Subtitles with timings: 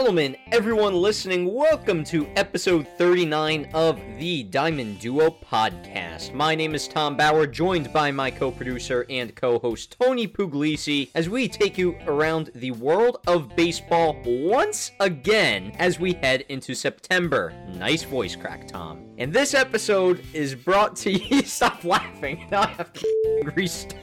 [0.00, 6.32] Gentlemen, everyone listening, welcome to episode 39 of the Diamond Duo podcast.
[6.32, 11.10] My name is Tom Bauer, joined by my co producer and co host Tony Puglisi,
[11.14, 16.74] as we take you around the world of baseball once again as we head into
[16.74, 17.52] September.
[17.68, 19.04] Nice voice crack, Tom.
[19.18, 21.42] And this episode is brought to you.
[21.44, 22.46] Stop laughing.
[22.50, 23.96] Now I have to restart.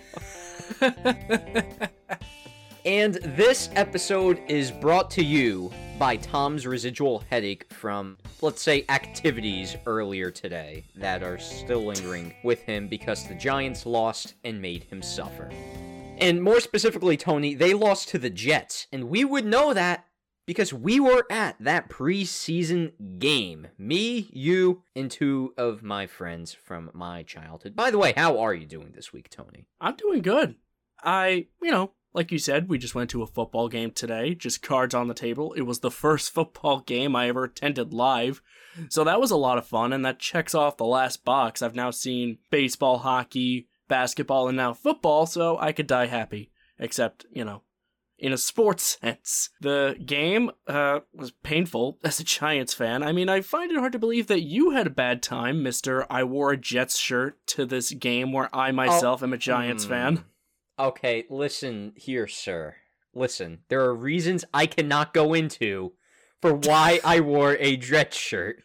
[2.87, 9.75] And this episode is brought to you by Tom's residual headache from, let's say, activities
[9.87, 15.01] earlier today that are still lingering with him because the Giants lost and made him
[15.01, 15.49] suffer.
[16.19, 20.05] And more specifically, Tony, they lost to the Jets, and we would know that
[20.45, 23.67] because we were at that preseason game.
[23.77, 27.75] Me, you, and two of my friends from my childhood.
[27.75, 29.65] By the way, how are you doing this week, Tony?
[29.81, 30.55] I'm doing good.
[31.03, 34.63] I, you know, like you said, we just went to a football game today, just
[34.63, 35.53] cards on the table.
[35.53, 38.41] It was the first football game I ever attended live.
[38.89, 41.61] So that was a lot of fun, and that checks off the last box.
[41.61, 46.51] I've now seen baseball, hockey, basketball, and now football, so I could die happy.
[46.79, 47.61] Except, you know,
[48.19, 49.49] in a sports sense.
[49.61, 53.03] The game uh, was painful as a Giants fan.
[53.03, 56.05] I mean, I find it hard to believe that you had a bad time, Mister.
[56.11, 59.85] I wore a Jets shirt to this game where I myself oh, am a Giants
[59.85, 59.89] mm.
[59.89, 60.23] fan.
[60.79, 62.75] Okay, listen here, sir.
[63.13, 65.93] Listen, there are reasons I cannot go into
[66.39, 68.61] for why I wore a dress shirt,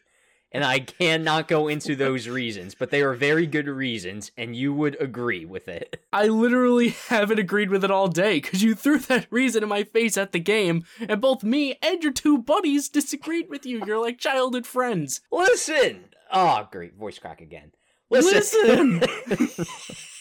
[0.53, 4.75] and I cannot go into those reasons, but they are very good reasons, and you
[4.75, 6.05] would agree with it.
[6.13, 9.85] I literally haven't agreed with it all day because you threw that reason in my
[9.85, 13.83] face at the game, and both me and your two buddies disagreed with you.
[13.87, 15.23] You're like childhood friends.
[15.31, 16.11] Listen!
[16.31, 16.95] Oh, great.
[16.95, 17.73] Voice crack again.
[18.11, 19.01] Listen!
[19.01, 19.67] Listen.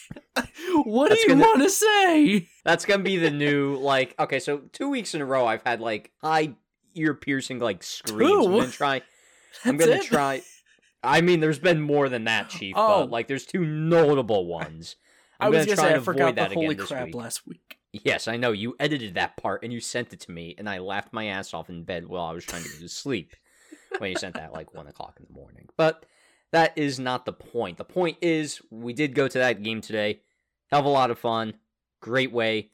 [0.84, 2.48] what that's do you want to say?
[2.64, 4.14] That's gonna be the new like.
[4.18, 6.54] Okay, so two weeks in a row, I've had like high
[6.94, 8.30] ear piercing like screams.
[8.30, 8.44] Two?
[8.44, 9.02] I'm gonna try.
[9.64, 10.02] I'm gonna it?
[10.02, 10.42] try.
[11.02, 12.74] I mean, there's been more than that, Chief.
[12.76, 13.00] Oh.
[13.00, 14.96] But like, there's two notable ones.
[15.40, 17.14] I'm i was gonna, gonna say I forgot the holy crap week.
[17.14, 17.78] last week.
[17.92, 20.78] Yes, I know you edited that part and you sent it to me, and I
[20.78, 23.34] laughed my ass off in bed while I was trying to go to sleep
[23.98, 25.68] when you sent that like one o'clock in the morning.
[25.76, 26.06] But
[26.52, 27.78] that is not the point.
[27.78, 30.20] The point is, we did go to that game today.
[30.70, 31.54] Hell of a lot of fun.
[32.00, 32.70] Great way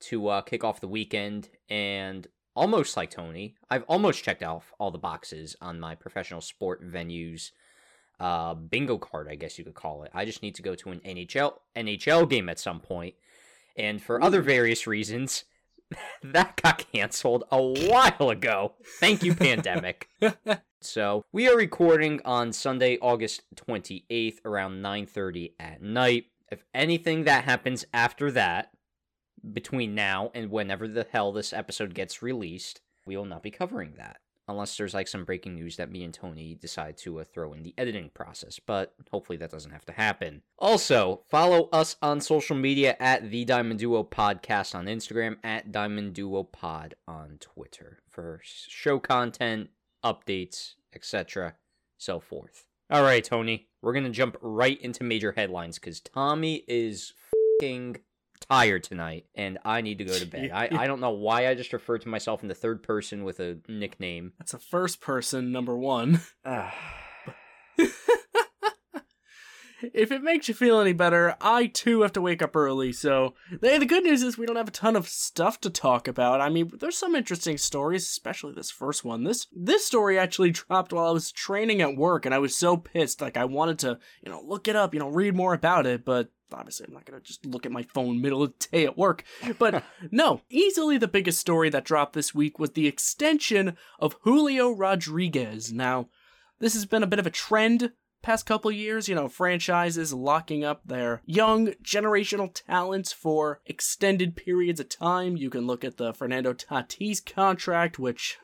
[0.00, 1.48] to uh, kick off the weekend.
[1.68, 6.82] And almost like Tony, I've almost checked off all the boxes on my professional sport
[6.84, 7.50] venues
[8.20, 10.10] uh, bingo card, I guess you could call it.
[10.14, 13.14] I just need to go to an NHL NHL game at some point.
[13.76, 15.44] And for other various reasons,
[16.22, 18.74] that got canceled a while ago.
[19.00, 20.08] Thank you, pandemic.
[20.80, 26.26] so we are recording on Sunday, August 28th, around 9:30 at night.
[26.50, 28.70] If anything that happens after that,
[29.52, 33.94] between now and whenever the hell this episode gets released, we will not be covering
[33.96, 37.52] that unless there's like some breaking news that me and Tony decide to uh, throw
[37.52, 40.42] in the editing process, but hopefully that doesn't have to happen.
[40.58, 46.14] Also, follow us on social media at the Diamond Duo Podcast on Instagram, at Diamond
[46.14, 49.70] Duo Pod on Twitter for show content,
[50.04, 51.54] updates, etc.,
[51.98, 52.66] so forth.
[52.90, 57.14] All right, Tony, we're gonna jump right into major headlines because Tommy is
[57.60, 57.96] fucking
[58.48, 60.50] tired tonight and I need to go to bed.
[60.54, 63.40] I, I don't know why I just referred to myself in the third person with
[63.40, 64.32] a nickname.
[64.38, 66.20] That's a first person number one.
[69.92, 72.92] if it makes you feel any better, I too have to wake up early.
[72.92, 76.06] So, hey, the good news is we don't have a ton of stuff to talk
[76.08, 76.40] about.
[76.40, 79.24] I mean, there's some interesting stories, especially this first one.
[79.24, 82.76] This this story actually dropped while I was training at work, and I was so
[82.76, 83.20] pissed.
[83.20, 86.04] Like, I wanted to, you know, look it up, you know, read more about it,
[86.04, 88.98] but obviously I'm not gonna just look at my phone middle of the day at
[88.98, 89.24] work.
[89.58, 94.70] But no, easily the biggest story that dropped this week was the extension of Julio
[94.70, 95.72] Rodriguez.
[95.72, 96.08] Now,
[96.60, 100.64] this has been a bit of a trend past couple years, you know, franchises locking
[100.64, 105.36] up their young generational talents for extended periods of time.
[105.36, 108.38] You can look at the Fernando Tatis contract, which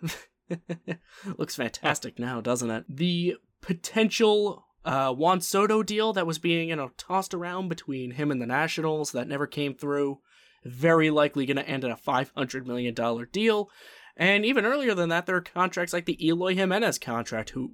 [1.38, 2.84] looks fantastic now, doesn't it?
[2.88, 8.31] The potential uh, Juan Soto deal that was being, you know, tossed around between him
[8.31, 10.19] and the Nationals that never came through.
[10.64, 12.94] Very likely going to end in a $500 million
[13.31, 13.70] deal.
[14.17, 17.70] And even earlier than that, there are contracts like the Eloy Jimenez contract, who,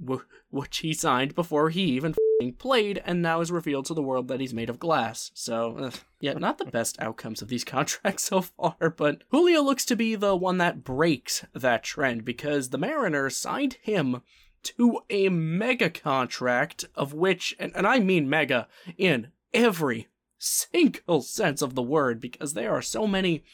[0.50, 2.16] which he signed before he even
[2.58, 5.30] played, and now is revealed to the world that he's made of glass.
[5.34, 5.90] So, uh,
[6.20, 10.16] yeah, not the best outcomes of these contracts so far, but Julio looks to be
[10.16, 14.20] the one that breaks that trend because the Mariners signed him
[14.64, 20.08] to a mega contract of which, and, and I mean mega in every
[20.38, 23.44] single sense of the word, because there are so many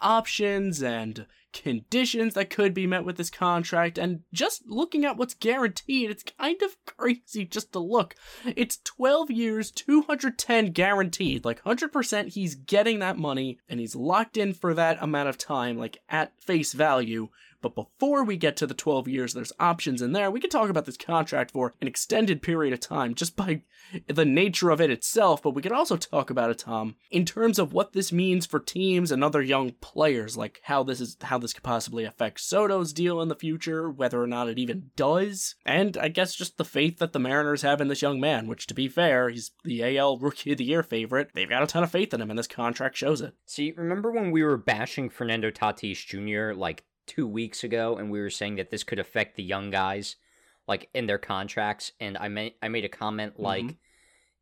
[0.00, 5.34] options and conditions that could be met with this contract and just looking at what's
[5.34, 8.14] guaranteed it's kind of crazy just to look.
[8.56, 14.54] It's 12 years 210 guaranteed like 100% he's getting that money and he's locked in
[14.54, 17.28] for that amount of time like at face value
[17.62, 20.30] but before we get to the 12 years, there's options in there.
[20.30, 23.62] We could talk about this contract for an extended period of time just by
[24.08, 27.58] the nature of it itself, but we could also talk about it, Tom, in terms
[27.58, 31.38] of what this means for teams and other young players, like how this is how
[31.38, 35.54] this could possibly affect Soto's deal in the future, whether or not it even does,
[35.64, 38.66] and I guess just the faith that the Mariners have in this young man, which
[38.66, 41.30] to be fair, he's the AL Rookie of the Year favorite.
[41.34, 43.34] They've got a ton of faith in him, and this contract shows it.
[43.46, 46.58] See, remember when we were bashing Fernando Tatis Jr.
[46.58, 50.16] like two weeks ago, and we were saying that this could affect the young guys,
[50.66, 51.92] like in their contracts.
[52.00, 53.76] And I made I made a comment like, mm-hmm.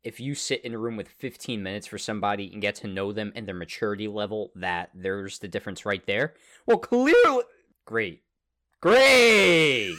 [0.03, 3.11] if you sit in a room with 15 minutes for somebody and get to know
[3.11, 6.33] them and their maturity level, that there's the difference right there.
[6.65, 7.43] Well, clearly,
[7.85, 8.23] great,
[8.79, 9.97] great.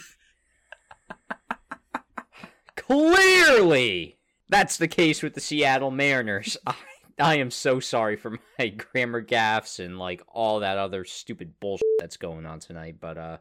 [2.75, 4.17] clearly,
[4.49, 6.57] that's the case with the Seattle Mariners.
[7.19, 11.83] I am so sorry for my grammar gaffes and like all that other stupid bullshit
[11.99, 13.37] that's going on tonight, but uh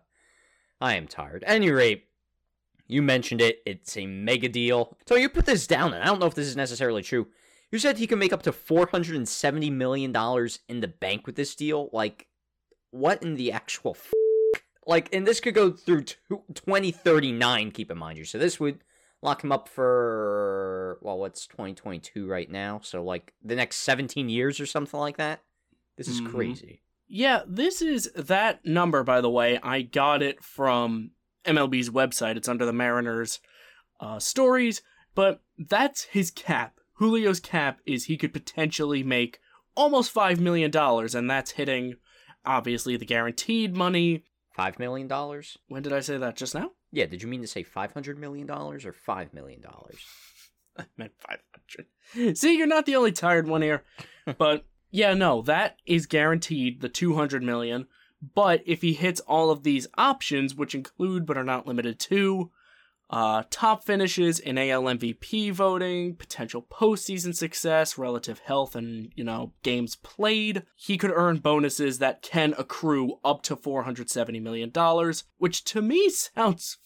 [0.81, 1.45] I am tired.
[1.47, 2.07] Any rate,
[2.89, 4.97] you mentioned it, it's a mega deal.
[5.07, 7.29] So you put this down, and I don't know if this is necessarily true.
[7.71, 10.11] You said he can make up to $470 million
[10.69, 11.89] in the bank with this deal?
[11.93, 12.27] Like,
[12.91, 14.13] what in the actual f-
[14.85, 18.25] Like, and this could go through 2039, keep in mind you.
[18.25, 18.81] So this would
[19.23, 22.81] lock him up for well, what's 2022 right now?
[22.83, 25.41] So like the next 17 years or something like that.
[25.97, 26.35] This is mm-hmm.
[26.35, 26.83] crazy.
[27.09, 29.59] Yeah, this is that number by the way.
[29.63, 31.13] I got it from
[31.45, 32.37] MLB's website.
[32.37, 33.41] It's under the Mariners
[34.01, 34.83] uh, stories,
[35.15, 36.79] but that's his cap.
[36.99, 39.41] Julio's cap is he could potentially make
[39.77, 41.97] almost five million dollars, and that's hitting
[42.45, 44.25] obviously the guaranteed money.
[44.55, 45.59] Five million dollars?
[45.69, 46.37] When did I say that?
[46.37, 46.73] Just now?
[46.93, 49.65] Yeah, did you mean to say $500 million or $5 million?
[50.79, 52.37] I meant 500.
[52.37, 53.83] See, you're not the only tired one here.
[54.39, 57.87] but yeah, no, that is guaranteed the 200 million.
[58.35, 62.51] But if he hits all of these options, which include but are not limited to
[63.13, 69.53] uh, top finishes in AL MVP voting, potential postseason success, relative health, and you know
[69.63, 70.63] games played.
[70.75, 76.09] He could earn bonuses that can accrue up to 470 million dollars, which to me
[76.09, 76.79] sounds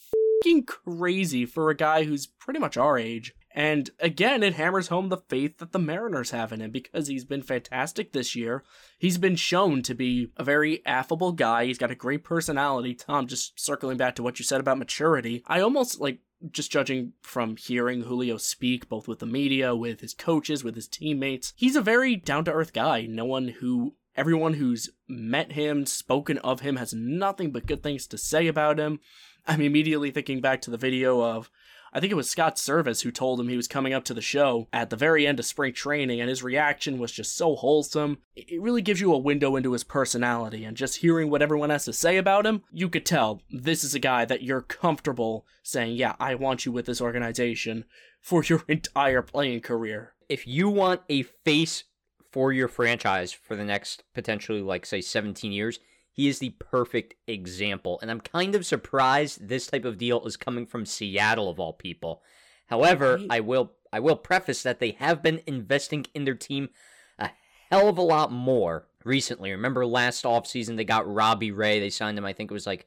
[0.67, 3.35] crazy for a guy who's pretty much our age.
[3.57, 7.25] And again, it hammers home the faith that the Mariners have in him because he's
[7.25, 8.63] been fantastic this year.
[8.99, 11.65] He's been shown to be a very affable guy.
[11.65, 12.95] He's got a great personality.
[12.95, 16.19] Tom, just circling back to what you said about maturity, I almost like
[16.51, 20.87] just judging from hearing Julio speak, both with the media, with his coaches, with his
[20.87, 23.07] teammates, he's a very down to earth guy.
[23.07, 28.07] No one who, everyone who's met him, spoken of him, has nothing but good things
[28.09, 29.01] to say about him.
[29.47, 31.51] I'm immediately thinking back to the video of
[31.97, 34.21] I think it was Scott Servais who told him he was coming up to the
[34.21, 38.19] show at the very end of spring training, and his reaction was just so wholesome.
[38.35, 41.87] It really gives you a window into his personality, and just hearing what everyone has
[41.87, 45.97] to say about him, you could tell this is a guy that you're comfortable saying,
[45.97, 47.87] Yeah, I want you with this organization
[48.21, 50.13] for your entire playing career.
[50.29, 51.85] If you want a face
[52.31, 55.81] for your franchise for the next potentially, like, say, 17 years,
[56.17, 57.99] he is the perfect example.
[58.01, 61.75] And I'm kind of surprised this type of deal is coming from Seattle of all
[61.75, 62.23] people.
[62.69, 63.21] However.
[63.29, 66.71] I will I will preface that they have been investing in their team
[67.19, 67.31] a
[67.71, 69.51] hell of a lot more recently.
[69.51, 71.81] Remember last offseason they got Robbie Ray.
[71.81, 72.87] They signed him, I think it was like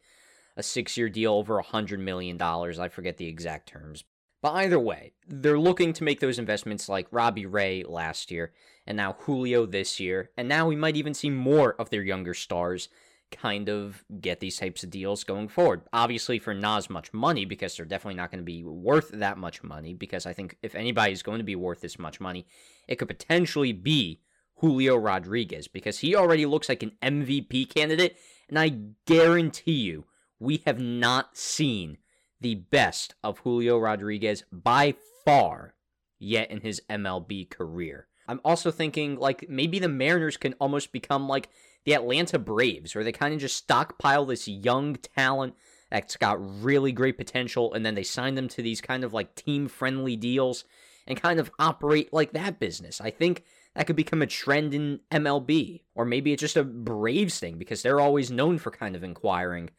[0.57, 2.79] a six year deal over a hundred million dollars.
[2.79, 4.03] I forget the exact terms.
[4.41, 8.53] But either way, they're looking to make those investments like Robbie Ray last year,
[8.87, 12.33] and now Julio this year, and now we might even see more of their younger
[12.33, 12.87] stars
[13.31, 15.81] kind of get these types of deals going forward.
[15.93, 19.37] Obviously, for not as much money, because they're definitely not going to be worth that
[19.37, 19.93] much money.
[19.93, 22.45] Because I think if anybody's going to be worth this much money,
[22.87, 24.21] it could potentially be
[24.55, 28.17] Julio Rodriguez, because he already looks like an MVP candidate.
[28.49, 28.69] And I
[29.05, 30.05] guarantee you,
[30.39, 31.97] we have not seen
[32.41, 34.95] the best of Julio Rodriguez by
[35.25, 35.75] far
[36.17, 38.07] yet in his MLB career.
[38.27, 41.49] I'm also thinking like maybe the Mariners can almost become like
[41.85, 45.55] the Atlanta Braves, where they kind of just stockpile this young talent
[45.89, 49.35] that's got really great potential, and then they sign them to these kind of like
[49.35, 50.65] team friendly deals
[51.07, 53.01] and kind of operate like that business.
[53.01, 53.43] I think
[53.75, 57.81] that could become a trend in MLB, or maybe it's just a Braves thing because
[57.81, 59.69] they're always known for kind of inquiring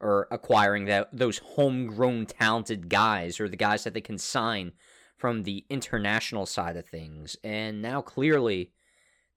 [0.00, 4.72] or acquiring that those homegrown talented guys or the guys that they can sign
[5.16, 7.36] from the international side of things.
[7.42, 8.70] And now clearly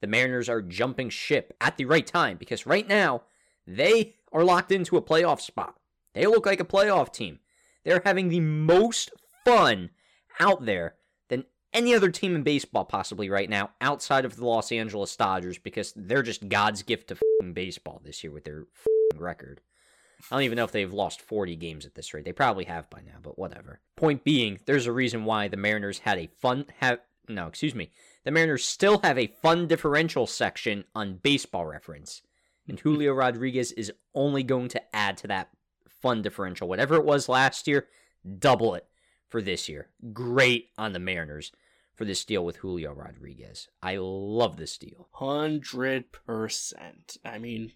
[0.01, 3.23] the Mariners are jumping ship at the right time because right now
[3.65, 5.75] they are locked into a playoff spot.
[6.13, 7.39] They look like a playoff team.
[7.85, 9.11] They're having the most
[9.45, 9.91] fun
[10.39, 10.95] out there
[11.29, 15.57] than any other team in baseball possibly right now outside of the Los Angeles Dodgers
[15.57, 17.17] because they're just God's gift to
[17.53, 18.65] baseball this year with their
[19.15, 19.61] record.
[20.29, 22.25] I don't even know if they've lost 40 games at this rate.
[22.25, 23.79] They probably have by now, but whatever.
[23.95, 27.91] Point being, there's a reason why the Mariners had a fun have no, excuse me.
[28.23, 32.21] The Mariners still have a fun differential section on baseball reference.
[32.67, 35.49] And Julio Rodriguez is only going to add to that
[35.87, 36.67] fun differential.
[36.67, 37.87] Whatever it was last year,
[38.39, 38.85] double it
[39.27, 39.89] for this year.
[40.13, 41.51] Great on the Mariners
[41.95, 43.69] for this deal with Julio Rodriguez.
[43.81, 45.09] I love this deal.
[45.15, 47.17] 100%.
[47.25, 47.73] I mean,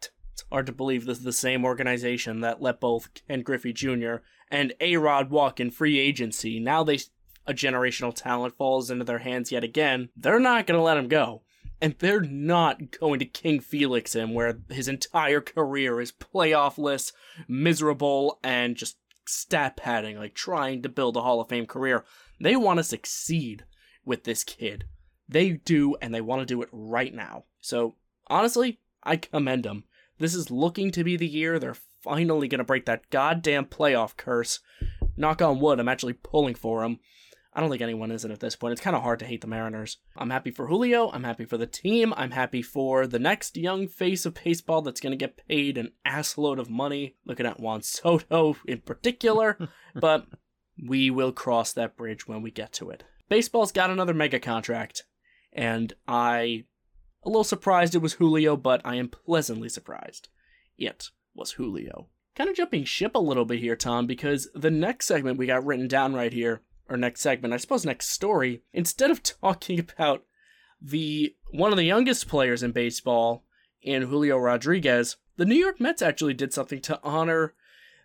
[0.00, 4.16] it's hard to believe this is the same organization that let both Ken Griffey Jr.
[4.50, 6.60] and A Rod walk in free agency.
[6.60, 6.98] Now they
[7.46, 10.08] a generational talent falls into their hands yet again.
[10.16, 11.42] They're not going to let him go.
[11.80, 17.12] And they're not going to King Felix him, where his entire career is playoffless,
[17.48, 22.04] miserable, and just stat padding, like trying to build a Hall of Fame career.
[22.40, 23.64] They want to succeed
[24.04, 24.84] with this kid.
[25.28, 27.44] They do, and they want to do it right now.
[27.60, 27.96] So,
[28.28, 29.84] honestly, I commend them.
[30.18, 34.16] This is looking to be the year they're finally going to break that goddamn playoff
[34.16, 34.60] curse.
[35.16, 37.00] Knock on wood, I'm actually pulling for them.
[37.56, 38.72] I don't think anyone is it at this point.
[38.72, 39.96] It's kind of hard to hate the Mariners.
[40.14, 41.10] I'm happy for Julio.
[41.10, 42.12] I'm happy for the team.
[42.14, 45.92] I'm happy for the next young face of baseball that's going to get paid an
[46.06, 47.16] assload of money.
[47.24, 49.56] Looking at Juan Soto in particular.
[49.94, 50.26] but
[50.86, 53.04] we will cross that bridge when we get to it.
[53.30, 55.04] Baseball's got another mega contract.
[55.50, 56.64] And I
[57.22, 60.28] a little surprised it was Julio, but I am pleasantly surprised.
[60.76, 62.08] It was Julio.
[62.34, 65.64] Kind of jumping ship a little bit here, Tom, because the next segment we got
[65.64, 70.24] written down right here, or next segment, I suppose next story, instead of talking about
[70.80, 73.44] the one of the youngest players in baseball
[73.82, 77.54] in Julio Rodriguez, the New York Mets actually did something to honor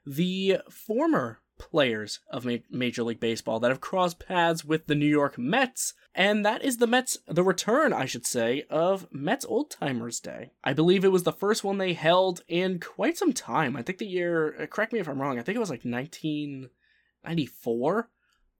[0.05, 5.37] the former players of Major League Baseball that have crossed paths with the New York
[5.37, 10.19] Mets, and that is the Mets, the return, I should say, of Mets Old Timers
[10.19, 10.53] Day.
[10.63, 13.77] I believe it was the first one they held in quite some time.
[13.77, 15.85] I think the year, uh, correct me if I'm wrong, I think it was like
[15.85, 18.09] 1994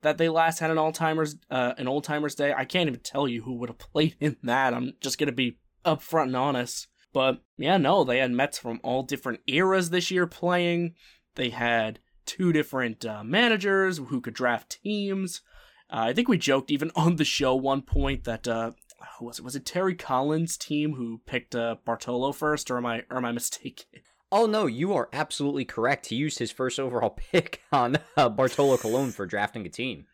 [0.01, 2.53] that they last had an Timers, uh, an Old Timers Day.
[2.53, 4.73] I can't even tell you who would have played in that.
[4.73, 6.87] I'm just gonna be upfront and honest.
[7.13, 10.93] But yeah, no, they had Mets from all different eras this year playing.
[11.35, 15.41] They had two different uh, managers who could draft teams.
[15.89, 18.71] Uh, I think we joked even on the show one point that uh,
[19.19, 19.45] was it?
[19.45, 23.25] Was it Terry Collins' team who picked uh, Bartolo first, or am I or am
[23.25, 23.85] I mistaken?
[24.31, 26.07] Oh no, you are absolutely correct.
[26.07, 30.05] He used his first overall pick on uh, Bartolo Colon for drafting a team,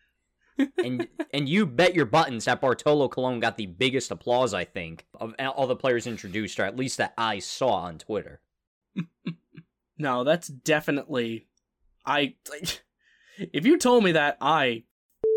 [0.84, 5.06] and and you bet your buttons that Bartolo Colon got the biggest applause I think
[5.20, 8.42] of all the players introduced, or at least that I saw on Twitter.
[9.98, 11.48] no, that's definitely
[12.06, 12.36] I
[13.38, 14.84] if you told me that, I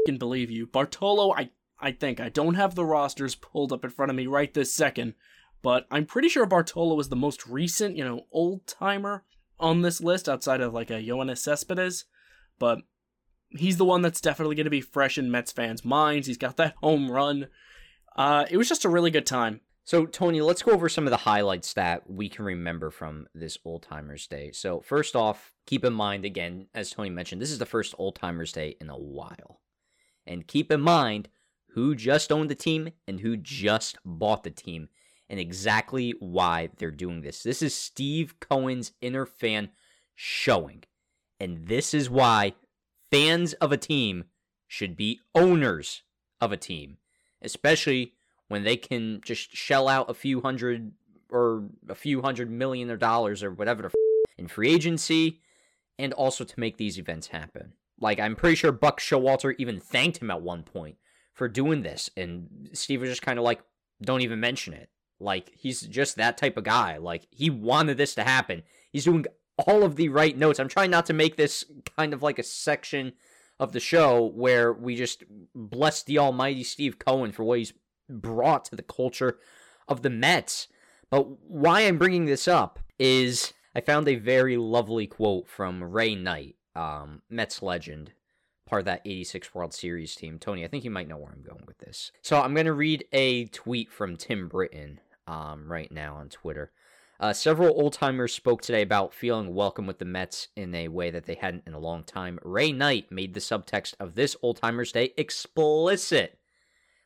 [0.06, 0.66] can believe you.
[0.66, 4.26] Bartolo, I I think I don't have the rosters pulled up in front of me
[4.26, 5.14] right this second,
[5.62, 9.24] but I'm pretty sure Bartolo is the most recent, you know, old timer
[9.58, 12.04] on this list outside of like a Yoenis Cespedes,
[12.58, 12.78] but
[13.50, 16.26] he's the one that's definitely going to be fresh in Mets fans' minds.
[16.26, 17.48] He's got that home run.
[18.16, 19.60] Uh, it was just a really good time.
[19.84, 23.58] So, Tony, let's go over some of the highlights that we can remember from this
[23.64, 24.52] Old Timers Day.
[24.52, 28.14] So, first off, keep in mind, again, as Tony mentioned, this is the first Old
[28.14, 29.60] Timers Day in a while.
[30.26, 31.28] And keep in mind
[31.74, 34.90] who just owned the team and who just bought the team
[35.30, 37.44] and exactly why they're doing this.
[37.44, 39.70] This is Steve Cohen's inner fan
[40.16, 40.82] showing.
[41.38, 42.54] And this is why
[43.10, 44.24] fans of a team
[44.66, 46.02] should be owners
[46.40, 46.98] of a team,
[47.40, 48.14] especially
[48.48, 50.92] when they can just shell out a few hundred
[51.30, 53.94] or a few hundred million of dollars or whatever f-
[54.36, 55.40] in free agency
[55.96, 57.72] and also to make these events happen.
[58.00, 60.96] Like I'm pretty sure Buck Showalter even thanked him at one point
[61.34, 63.60] for doing this and Steve was just kind of like
[64.02, 64.88] don't even mention it.
[65.20, 66.96] Like he's just that type of guy.
[66.96, 68.62] Like he wanted this to happen.
[68.90, 69.26] He's doing
[69.66, 70.58] all of the right notes.
[70.58, 71.64] I'm trying not to make this
[71.96, 73.12] kind of like a section
[73.58, 75.22] of the show where we just
[75.54, 77.74] bless the almighty Steve Cohen for what he's
[78.08, 79.38] brought to the culture
[79.86, 80.68] of the Mets.
[81.10, 86.14] But why I'm bringing this up is I found a very lovely quote from Ray
[86.14, 88.12] Knight, um, Mets legend,
[88.66, 90.38] part of that 86 World Series team.
[90.38, 92.12] Tony, I think you might know where I'm going with this.
[92.22, 95.00] So I'm going to read a tweet from Tim Britton
[95.30, 96.72] um, right now on Twitter.
[97.20, 101.10] Uh, several old timers spoke today about feeling welcome with the Mets in a way
[101.10, 102.38] that they hadn't in a long time.
[102.42, 106.38] Ray Knight made the subtext of this Old Timers Day explicit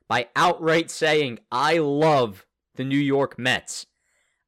[0.08, 3.86] by outright saying, I love the New York Mets.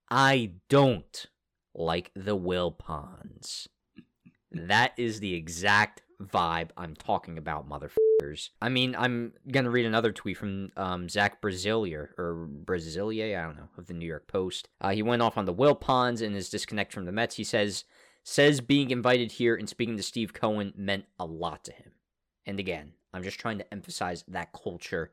[0.09, 1.27] I don't
[1.75, 3.67] like the Will Wilpons.
[4.53, 8.51] That is the exact vibe I'm talking about, motherfuckers.
[8.61, 13.57] I mean, I'm gonna read another tweet from um, Zach Brazilier or Brazilier, I don't
[13.57, 14.69] know, of the New York Post.
[14.81, 17.37] Uh, he went off on the Wilpons and his disconnect from the Mets.
[17.37, 17.85] He says
[18.23, 21.93] says being invited here and speaking to Steve Cohen meant a lot to him.
[22.45, 25.13] And again, I'm just trying to emphasize that culture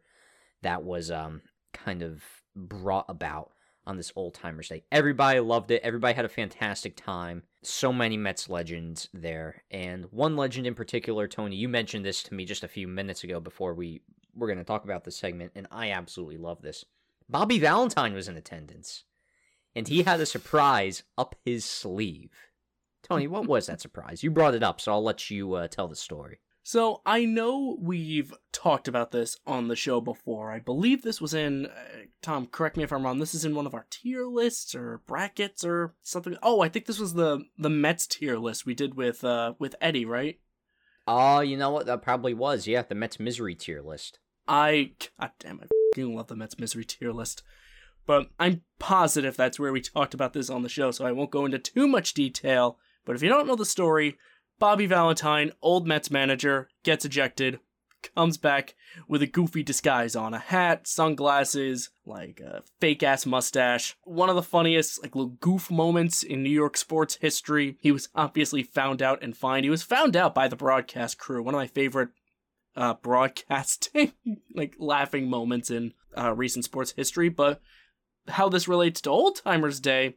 [0.62, 1.42] that was um
[1.74, 2.24] kind of
[2.56, 3.52] brought about
[3.86, 4.84] on this old timers day.
[4.92, 5.82] Everybody loved it.
[5.84, 7.44] Everybody had a fantastic time.
[7.64, 9.64] So many Mets legends there.
[9.72, 13.24] And one legend in particular, Tony, you mentioned this to me just a few minutes
[13.24, 14.02] ago before we
[14.36, 16.86] were going to talk about this segment, and I absolutely love this.
[17.30, 19.04] Bobby Valentine was in attendance,
[19.76, 22.32] and he had a surprise up his sleeve.
[23.04, 24.24] Tony, what was that surprise?
[24.24, 26.40] You brought it up, so I'll let you uh, tell the story.
[26.66, 30.50] So I know we've talked about this on the show before.
[30.50, 32.48] I believe this was in uh, Tom.
[32.48, 33.20] Correct me if I'm wrong.
[33.20, 36.38] This is in one of our tier lists or brackets or something.
[36.42, 39.76] Oh, I think this was the the Mets tier list we did with uh with
[39.82, 40.40] Eddie, right?
[41.06, 41.86] Oh, you know what?
[41.86, 42.66] That probably was.
[42.66, 44.20] Yeah, the Mets misery tier list.
[44.48, 47.44] I god damn, I love the Mets misery tier list.
[48.06, 51.32] But I'm positive that's where we talked about this on the show, so I won't
[51.32, 52.78] go into too much detail.
[53.06, 54.18] But if you don't know the story,
[54.64, 57.60] Bobby Valentine, old Mets manager, gets ejected,
[58.16, 58.76] comes back
[59.10, 63.98] with a goofy disguise on a hat, sunglasses, like a fake ass mustache.
[64.06, 67.76] One of the funniest, like, little goof moments in New York sports history.
[67.82, 69.66] He was obviously found out and fined.
[69.66, 71.44] He was found out by the broadcast crew.
[71.44, 72.12] One of my favorite
[72.74, 74.14] uh, broadcasting,
[74.56, 77.28] like, laughing moments in uh, recent sports history.
[77.28, 77.60] But
[78.30, 80.16] how this relates to Old Timers Day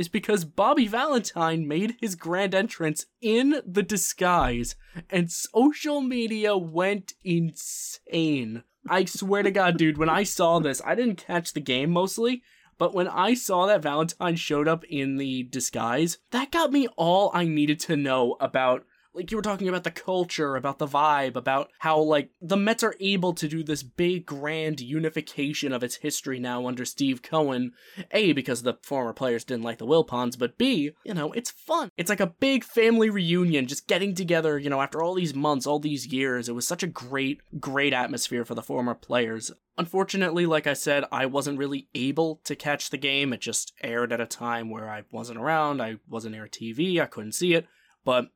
[0.00, 4.74] is because Bobby Valentine made his grand entrance in the disguise
[5.10, 8.62] and social media went insane.
[8.88, 12.42] I swear to God, dude, when I saw this, I didn't catch the game mostly,
[12.78, 17.30] but when I saw that Valentine showed up in the disguise, that got me all
[17.34, 21.36] I needed to know about like you were talking about the culture, about the vibe,
[21.36, 25.96] about how like the Mets are able to do this big grand unification of its
[25.96, 27.72] history now under Steve Cohen.
[28.12, 31.90] A because the former players didn't like the Wilpons, but B, you know, it's fun.
[31.96, 35.66] It's like a big family reunion just getting together, you know, after all these months,
[35.66, 36.48] all these years.
[36.48, 39.50] It was such a great great atmosphere for the former players.
[39.76, 43.32] Unfortunately, like I said, I wasn't really able to catch the game.
[43.32, 47.06] It just aired at a time where I wasn't around, I wasn't near TV, I
[47.06, 47.66] couldn't see it.
[48.04, 48.30] But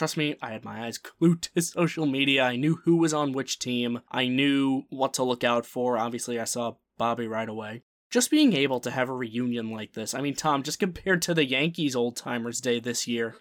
[0.00, 2.42] Trust me, I had my eyes glued to social media.
[2.44, 4.00] I knew who was on which team.
[4.10, 5.98] I knew what to look out for.
[5.98, 7.82] Obviously, I saw Bobby right away.
[8.10, 10.14] Just being able to have a reunion like this.
[10.14, 13.34] I mean, Tom, just compared to the Yankees Old Timers Day this year,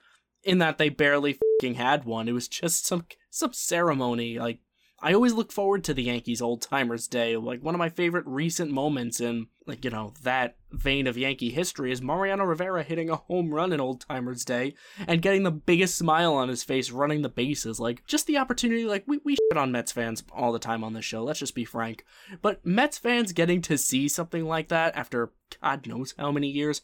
[0.43, 2.27] in that they barely fucking had one.
[2.27, 4.37] It was just some some ceremony.
[4.37, 4.59] Like
[5.01, 7.37] I always look forward to the Yankees Old Timers Day.
[7.37, 11.51] Like one of my favorite recent moments in like you know that vein of Yankee
[11.51, 14.73] history is Mariano Rivera hitting a home run in Old Timers Day
[15.07, 17.79] and getting the biggest smile on his face running the bases.
[17.79, 18.85] Like just the opportunity.
[18.85, 21.23] Like we we shit on Mets fans all the time on this show.
[21.23, 22.03] Let's just be frank.
[22.41, 25.31] But Mets fans getting to see something like that after
[25.61, 26.81] God knows how many years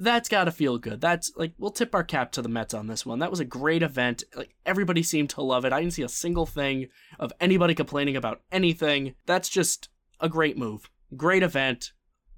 [0.00, 1.00] that's got to feel good.
[1.00, 3.18] That's like we'll tip our cap to the Mets on this one.
[3.18, 4.24] That was a great event.
[4.34, 5.72] Like everybody seemed to love it.
[5.72, 9.14] I didn't see a single thing of anybody complaining about anything.
[9.26, 10.90] That's just a great move.
[11.16, 11.92] Great event.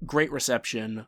[0.05, 1.07] Great reception.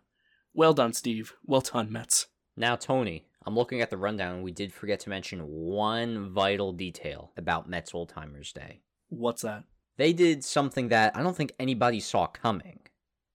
[0.54, 1.34] Well done, Steve.
[1.44, 2.28] Well done, Mets.
[2.56, 4.42] Now, Tony, I'm looking at the rundown.
[4.42, 8.82] We did forget to mention one vital detail about Mets Old Timers Day.
[9.10, 9.64] What's that?
[9.98, 12.80] They did something that I don't think anybody saw coming.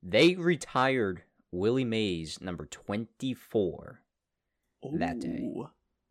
[0.02, 4.00] They retired Willie Mays, number 24,
[4.86, 5.52] Ooh, that day.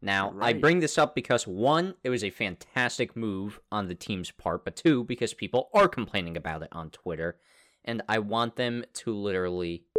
[0.01, 0.55] Now, right.
[0.55, 4.63] I bring this up because one, it was a fantastic move on the team's part,
[4.63, 7.37] but two, because people are complaining about it on Twitter,
[7.83, 9.83] and I want them to literally.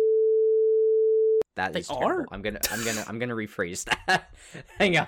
[1.57, 2.07] That They is terrible.
[2.07, 2.27] are?
[2.31, 4.31] I'm gonna, I'm gonna, I'm gonna rephrase that.
[4.79, 5.07] hang on,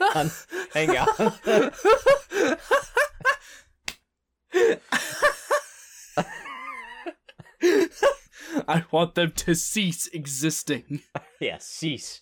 [0.74, 1.70] hang on.
[8.68, 11.00] I want them to cease existing.
[11.40, 12.20] yeah, cease.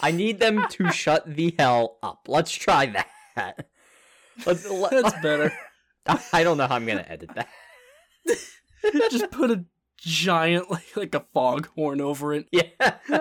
[0.00, 2.26] I need them to shut the hell up.
[2.28, 2.86] Let's try
[3.36, 3.66] that.
[4.46, 5.52] Let's, let, That's better.
[6.32, 7.48] I don't know how I'm gonna edit that.
[9.10, 9.64] Just put a
[9.98, 12.46] giant like like a foghorn over it.
[12.52, 12.62] Yeah,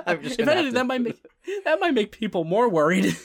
[0.06, 0.39] I'm just.
[0.39, 1.21] If anything, to- that might make
[1.65, 3.15] that might make people more worried.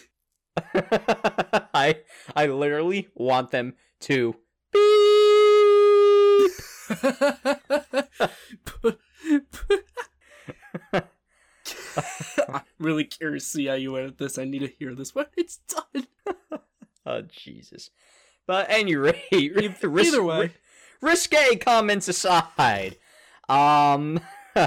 [0.74, 1.96] I
[2.34, 4.32] I literally want them to beep.
[4.32, 4.41] Put- put-
[12.48, 14.38] I'm really curious to see how you edit this.
[14.38, 15.12] I need to hear this.
[15.12, 16.06] But it's done.
[17.04, 17.90] Oh Jesus!
[18.46, 20.40] But anyway, any rate, res- Either way.
[20.40, 20.52] re-
[21.00, 22.96] risque comments aside,
[23.48, 24.20] um,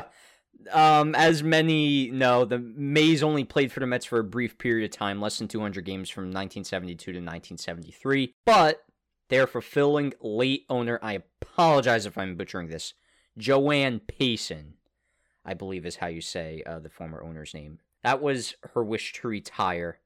[0.73, 4.83] um, as many know, the Mays only played for the Mets for a brief period
[4.83, 8.33] of time, less than 200 games from 1972 to 1973.
[8.45, 8.83] But
[9.29, 12.93] their fulfilling late owner, I apologize if I'm butchering this,
[13.38, 14.73] Joanne Payson,
[15.43, 17.79] I believe is how you say uh, the former owner's name.
[18.03, 19.99] That was her wish to retire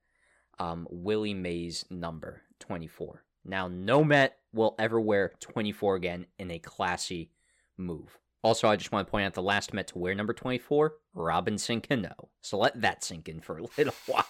[0.57, 3.23] um, Willie Mays number 24.
[3.45, 7.31] Now, no Met will ever wear 24 again in a classy
[7.77, 8.19] move.
[8.41, 11.81] Also, I just want to point out the last Met to wear number 24, Robinson
[11.81, 12.29] Cano.
[12.41, 14.25] So let that sink in for a little while.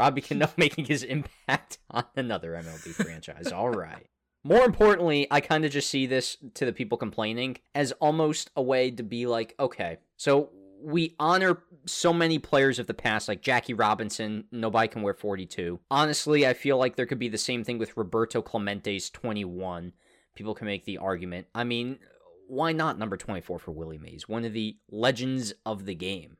[0.00, 3.52] Robbie Cano making his impact on another MLB franchise.
[3.52, 4.06] All right.
[4.42, 8.62] More importantly, I kind of just see this to the people complaining as almost a
[8.62, 10.48] way to be like, okay, so
[10.82, 14.44] we honor so many players of the past, like Jackie Robinson.
[14.50, 15.78] Nobody can wear 42.
[15.90, 19.92] Honestly, I feel like there could be the same thing with Roberto Clemente's 21.
[20.34, 21.48] People can make the argument.
[21.54, 21.98] I mean,
[22.48, 26.38] why not number 24 for Willie Mays, one of the legends of the game?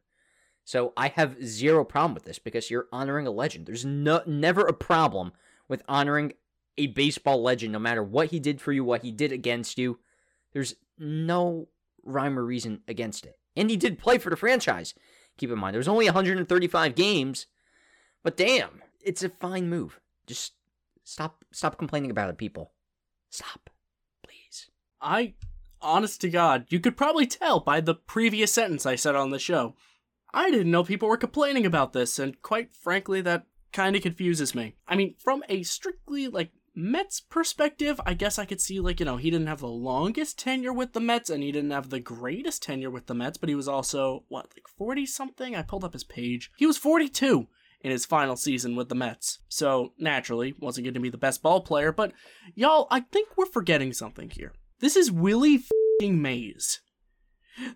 [0.70, 3.66] So I have zero problem with this because you're honoring a legend.
[3.66, 5.32] There's no never a problem
[5.66, 6.34] with honoring
[6.78, 9.98] a baseball legend, no matter what he did for you, what he did against you.
[10.52, 11.66] There's no
[12.04, 13.36] rhyme or reason against it.
[13.56, 14.94] And he did play for the franchise.
[15.38, 17.46] Keep in mind, there was only 135 games,
[18.22, 19.98] but damn, it's a fine move.
[20.28, 20.52] Just
[21.02, 22.70] stop stop complaining about it, people.
[23.28, 23.70] Stop.
[24.22, 24.70] Please.
[25.00, 25.34] I
[25.82, 29.40] honest to God, you could probably tell by the previous sentence I said on the
[29.40, 29.74] show.
[30.32, 34.54] I didn't know people were complaining about this, and quite frankly, that kind of confuses
[34.54, 34.76] me.
[34.86, 39.06] I mean, from a strictly, like, Mets perspective, I guess I could see, like, you
[39.06, 42.00] know, he didn't have the longest tenure with the Mets and he didn't have the
[42.00, 45.56] greatest tenure with the Mets, but he was also, what, like 40 something?
[45.56, 46.50] I pulled up his page.
[46.56, 47.48] He was 42
[47.82, 49.40] in his final season with the Mets.
[49.48, 52.12] So, naturally, wasn't going to be the best ball player, but
[52.54, 54.52] y'all, I think we're forgetting something here.
[54.78, 55.64] This is Willie
[56.00, 56.80] Mays.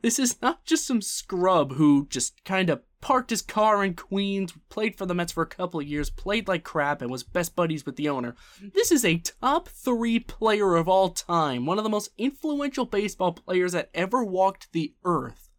[0.02, 4.54] This is not just some scrub who just kind of parked his car in Queens,
[4.70, 7.54] played for the Mets for a couple of years, played like crap, and was best
[7.54, 8.34] buddies with the owner.
[8.72, 13.32] This is a top three player of all time, one of the most influential baseball
[13.32, 15.50] players that ever walked the earth.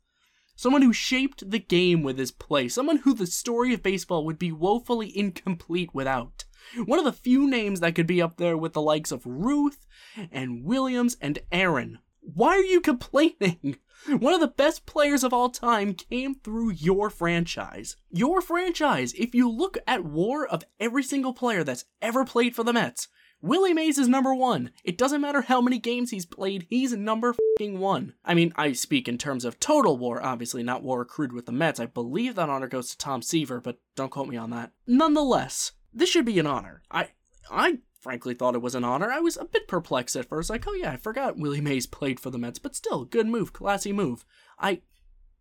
[0.56, 4.40] Someone who shaped the game with his play, someone who the story of baseball would
[4.40, 6.46] be woefully incomplete without.
[6.86, 9.86] One of the few names that could be up there with the likes of Ruth
[10.32, 12.00] and Williams and Aaron.
[12.22, 13.78] Why are you complaining?
[14.08, 17.95] One of the best players of all time came through your franchise.
[18.10, 19.13] Your franchise.
[19.13, 23.08] If you look at war of every single player that's ever played for the Mets,
[23.41, 24.71] Willie Mays is number one.
[24.84, 28.13] It doesn't matter how many games he's played, he's number one.
[28.23, 31.51] I mean, I speak in terms of total war, obviously, not war accrued with the
[31.51, 31.79] Mets.
[31.79, 34.71] I believe that honor goes to Tom Seaver, but don't quote me on that.
[34.88, 36.81] Nonetheless, this should be an honor.
[36.89, 37.10] I
[37.51, 39.12] I frankly thought it was an honor.
[39.12, 42.20] I was a bit perplexed at first, like, oh yeah, I forgot Willie Mays played
[42.20, 44.24] for the Mets, but still, good move, classy move.
[44.60, 44.82] I.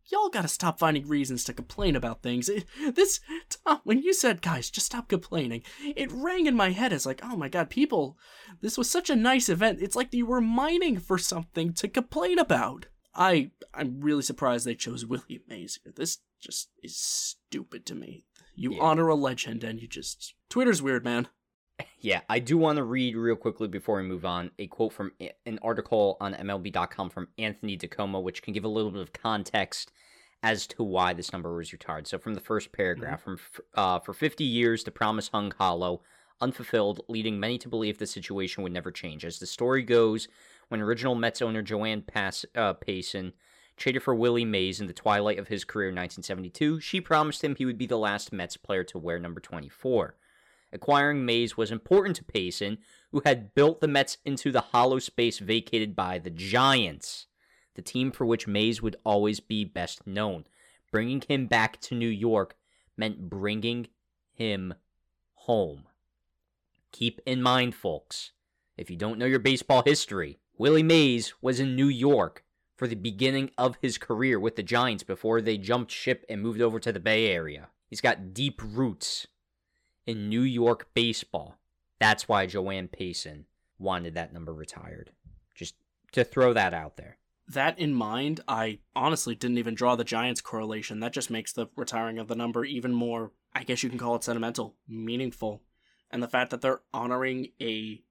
[0.06, 2.48] Y'all gotta stop finding reasons to complain about things.
[2.48, 3.20] It, this,
[3.66, 7.20] Tom, when you said, guys, just stop complaining, it rang in my head as like,
[7.22, 8.18] oh my god, people,
[8.62, 9.80] this was such a nice event.
[9.82, 12.86] It's like you were mining for something to complain about.
[13.14, 15.80] I, I'm really surprised they chose Willie Mays.
[15.82, 15.92] here.
[15.94, 18.24] This just is stupid to me.
[18.54, 18.82] You yeah.
[18.82, 20.34] honor a legend and you just.
[20.48, 21.28] Twitter's weird, man.
[22.00, 25.12] Yeah, I do want to read real quickly before we move on a quote from
[25.46, 29.90] an article on MLB.com from Anthony DiComo, which can give a little bit of context
[30.42, 32.06] as to why this number was retired.
[32.06, 33.36] So, from the first paragraph, mm-hmm.
[33.36, 36.02] from uh, for 50 years, the promise hung hollow,
[36.40, 39.24] unfulfilled, leading many to believe the situation would never change.
[39.24, 40.28] As the story goes,
[40.68, 43.32] when original Mets owner Joanne Pass, uh, Payson
[43.76, 47.56] traded for Willie Mays in the twilight of his career in 1972, she promised him
[47.56, 50.14] he would be the last Mets player to wear number 24.
[50.74, 52.78] Acquiring Mays was important to Payson,
[53.12, 57.26] who had built the Mets into the hollow space vacated by the Giants,
[57.76, 60.44] the team for which Mays would always be best known.
[60.90, 62.56] Bringing him back to New York
[62.96, 63.86] meant bringing
[64.32, 64.74] him
[65.34, 65.84] home.
[66.90, 68.32] Keep in mind, folks,
[68.76, 72.44] if you don't know your baseball history, Willie Mays was in New York
[72.76, 76.60] for the beginning of his career with the Giants before they jumped ship and moved
[76.60, 77.68] over to the Bay Area.
[77.88, 79.28] He's got deep roots
[80.06, 81.56] in New York baseball.
[81.98, 83.46] That's why Joanne Payson
[83.78, 85.10] wanted that number retired.
[85.54, 85.74] Just
[86.12, 87.18] to throw that out there.
[87.46, 91.00] That in mind, I honestly didn't even draw the Giants correlation.
[91.00, 94.16] That just makes the retiring of the number even more, I guess you can call
[94.16, 95.62] it sentimental, meaningful.
[96.10, 98.02] And the fact that they're honoring a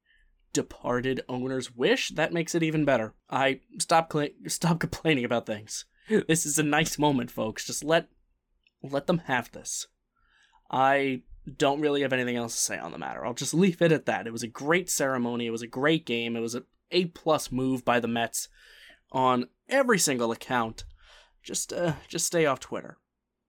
[0.53, 3.13] departed owner's wish, that makes it even better.
[3.29, 5.85] I stop cl- stop complaining about things.
[6.09, 7.65] This is a nice moment, folks.
[7.65, 8.09] Just let
[8.83, 9.87] let them have this.
[10.69, 11.21] I
[11.57, 13.25] don't really have anything else to say on the matter.
[13.25, 14.27] I'll just leave it at that.
[14.27, 15.45] It was a great ceremony.
[15.45, 16.35] It was a great game.
[16.35, 18.47] It was a A plus move by the Mets
[19.11, 20.85] on every single account.
[21.41, 22.97] Just uh, just stay off Twitter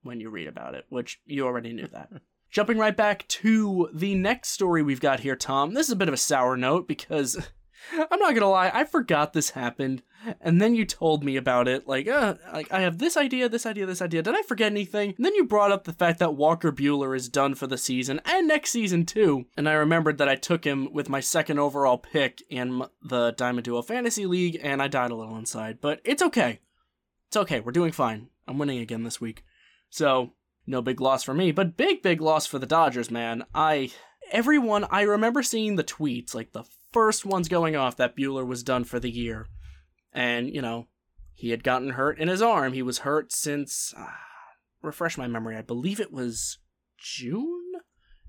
[0.02, 2.10] when you read about it, which you already knew that.
[2.50, 5.74] Jumping right back to the next story we've got here, Tom.
[5.74, 7.48] This is a bit of a sour note because
[7.92, 10.02] I'm not gonna lie, I forgot this happened,
[10.40, 11.86] and then you told me about it.
[11.86, 14.22] Like, uh, like I have this idea, this idea, this idea.
[14.22, 15.14] Did I forget anything?
[15.16, 18.20] And then you brought up the fact that Walker Buehler is done for the season
[18.24, 19.46] and next season too.
[19.56, 23.64] And I remembered that I took him with my second overall pick in the Diamond
[23.64, 26.60] Duo Fantasy League, and I died a little inside, but it's okay.
[27.28, 27.60] It's okay.
[27.60, 28.28] We're doing fine.
[28.46, 29.44] I'm winning again this week,
[29.90, 30.32] so
[30.66, 33.44] no big loss for me, but big, big loss for the Dodgers, man.
[33.54, 33.90] I,
[34.30, 38.62] everyone, I remember seeing the tweets, like the first ones going off that Buehler was
[38.62, 39.48] done for the year.
[40.12, 40.86] And, you know,
[41.34, 42.72] he had gotten hurt in his arm.
[42.72, 44.06] He was hurt since, uh,
[44.80, 46.58] refresh my memory, I believe it was
[46.96, 47.72] June?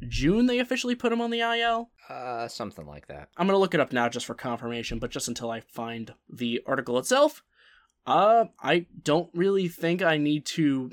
[0.09, 1.91] June they officially put him on the IL?
[2.09, 3.29] Uh, something like that.
[3.37, 6.15] I'm going to look it up now just for confirmation, but just until I find
[6.27, 7.43] the article itself.
[8.07, 10.91] Uh, I don't really think I need to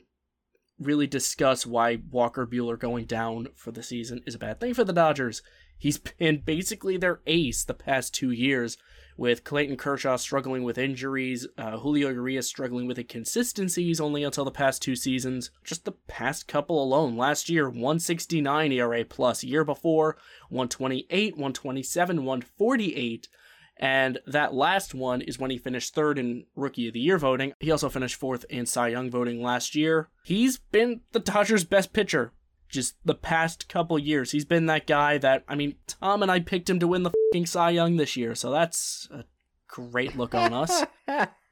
[0.78, 4.84] really discuss why Walker Buehler going down for the season is a bad thing for
[4.84, 5.42] the Dodgers.
[5.82, 8.78] He's been basically their ace the past two years,
[9.16, 14.52] with Clayton Kershaw struggling with injuries, uh, Julio Urias struggling with inconsistencies only until the
[14.52, 15.50] past two seasons.
[15.64, 17.16] Just the past couple alone.
[17.16, 19.44] Last year, 169 ERA plus.
[19.44, 20.16] Year before,
[20.48, 23.28] 128, 127, 148.
[23.76, 27.52] And that last one is when he finished third in Rookie of the Year voting.
[27.58, 30.08] He also finished fourth in Cy Young voting last year.
[30.22, 32.32] He's been the Dodgers' best pitcher
[32.72, 34.32] just the past couple years.
[34.32, 37.12] He's been that guy that, I mean, Tom and I picked him to win the
[37.32, 39.24] fucking Cy Young this year, so that's a
[39.68, 40.84] great look on us.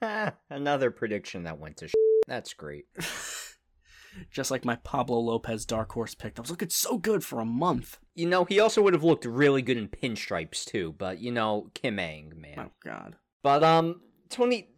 [0.50, 1.94] Another prediction that went to sh-
[2.26, 2.86] That's great.
[4.30, 6.34] just like my Pablo Lopez dark horse pick.
[6.34, 7.98] That was looking so good for a month.
[8.14, 11.70] You know, he also would have looked really good in pinstripes too, but you know,
[11.74, 12.58] Kim Ng, man.
[12.58, 13.16] Oh god.
[13.42, 14.68] But um Tony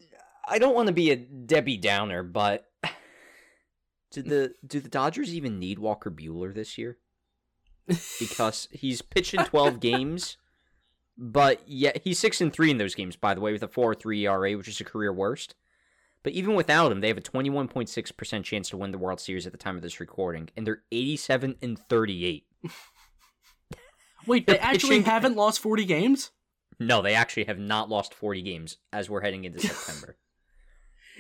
[0.47, 2.67] I don't want to be a Debbie Downer, but
[4.13, 4.29] do mm.
[4.29, 6.99] the do the Dodgers even need Walker Buehler this year?
[8.19, 10.37] Because he's pitched in 12 games,
[11.19, 13.95] but yet he's 6 and 3 in those games by the way with a four
[13.95, 15.55] three ERA, which is a career worst.
[16.23, 19.51] But even without him, they have a 21.6% chance to win the World Series at
[19.51, 22.47] the time of this recording, and they're 87 and 38.
[24.27, 25.05] Wait, they actually pitching...
[25.05, 26.31] haven't lost 40 games?
[26.79, 30.17] No, they actually have not lost 40 games as we're heading into September.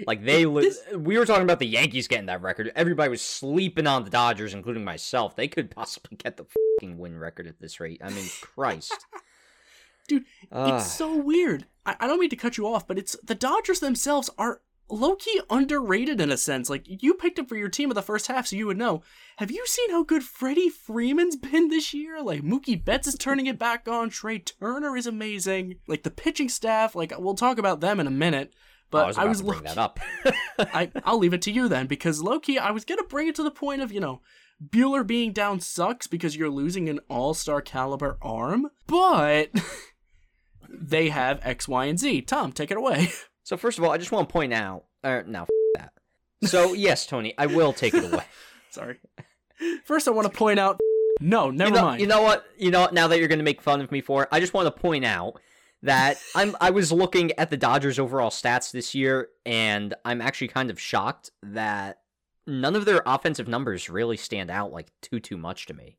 [0.06, 0.80] like they this...
[0.96, 2.72] we were talking about the Yankees getting that record.
[2.74, 5.36] Everybody was sleeping on the Dodgers including myself.
[5.36, 8.00] They could possibly get the fucking win record at this rate.
[8.02, 9.06] I mean, Christ.
[10.08, 10.72] Dude, uh...
[10.74, 11.66] it's so weird.
[11.86, 15.16] I, I don't mean to cut you off, but it's the Dodgers themselves are low
[15.16, 16.68] key underrated in a sense.
[16.68, 19.02] Like you picked him for your team of the first half, so you would know.
[19.38, 22.22] Have you seen how good Freddie Freeman's been this year?
[22.22, 24.10] Like Mookie Betts is turning it back on.
[24.10, 25.76] Trea Turner is amazing.
[25.86, 26.94] Like the pitching staff.
[26.94, 28.52] Like we'll talk about them in a minute.
[28.92, 29.98] But oh, I was, I was that up.
[30.58, 33.34] I I'll leave it to you then, because low key I was gonna bring it
[33.36, 34.20] to the point of you know.
[34.64, 39.50] Buehler being down sucks because you're losing an all-star caliber arm, but
[40.68, 42.22] they have X, Y, and Z.
[42.22, 43.10] Tom, take it away.
[43.44, 45.92] So first of all, I just want to point out, uh, no, f- that.
[46.44, 48.22] So yes, Tony, I will take it away.
[48.70, 49.00] Sorry.
[49.84, 50.78] First, I want to point out.
[51.20, 52.00] No, never you know, mind.
[52.00, 52.44] You know what?
[52.56, 52.94] You know what?
[52.94, 54.80] Now that you're going to make fun of me for it, I just want to
[54.80, 55.40] point out
[55.82, 56.56] that I'm.
[56.60, 60.80] I was looking at the Dodgers' overall stats this year, and I'm actually kind of
[60.80, 61.98] shocked that
[62.46, 65.98] none of their offensive numbers really stand out like too too much to me.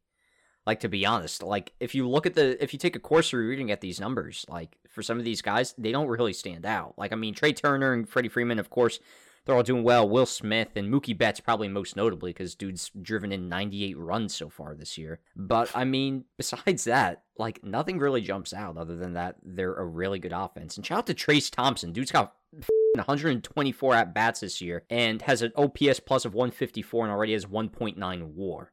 [0.66, 3.48] Like to be honest, like if you look at the if you take a cursory
[3.48, 6.94] reading at these numbers, like for some of these guys, they don't really stand out.
[6.98, 9.00] Like I mean, Trea Turner and Freddie Freeman, of course,
[9.46, 10.08] they're all doing well.
[10.08, 14.50] Will Smith and Mookie Betts probably most notably because dude's driven in 98 runs so
[14.50, 15.20] far this year.
[15.36, 19.86] But I mean, besides that, like nothing really jumps out other than that they're a
[19.86, 20.78] really good offense.
[20.78, 22.36] And shout out to Trayce Thompson, dude's got
[22.96, 27.46] 124 at bats this year and has an OPS plus of 154 and already has
[27.46, 28.72] 1.9 WAR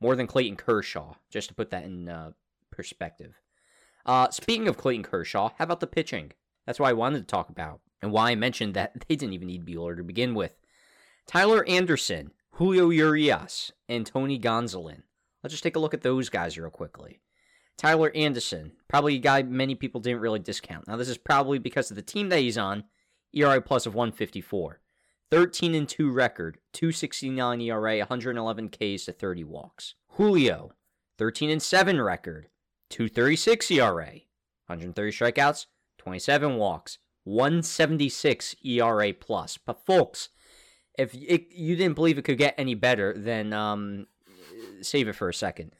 [0.00, 2.30] more than Clayton Kershaw, just to put that in uh,
[2.70, 3.40] perspective.
[4.06, 6.32] Uh, speaking of Clayton Kershaw, how about the pitching?
[6.66, 9.48] That's why I wanted to talk about, and why I mentioned that they didn't even
[9.48, 10.56] need Buehler to begin with.
[11.26, 15.02] Tyler Anderson, Julio Urias, and Tony Gonsolin.
[15.42, 17.20] Let's just take a look at those guys real quickly.
[17.76, 20.88] Tyler Anderson, probably a guy many people didn't really discount.
[20.88, 22.84] Now, this is probably because of the team that he's on,
[23.32, 24.80] ERA plus of 154.
[25.30, 29.94] 13 and 2 record, 269 ERA, 111 Ks to 30 walks.
[30.12, 30.72] Julio,
[31.18, 32.48] 13 and 7 record,
[32.90, 34.12] 236 ERA,
[34.66, 35.66] 130 strikeouts,
[35.98, 39.58] 27 walks, 176 ERA plus.
[39.58, 40.30] But folks,
[40.98, 44.06] if it, you didn't believe it could get any better, then um,
[44.80, 45.74] save it for a second.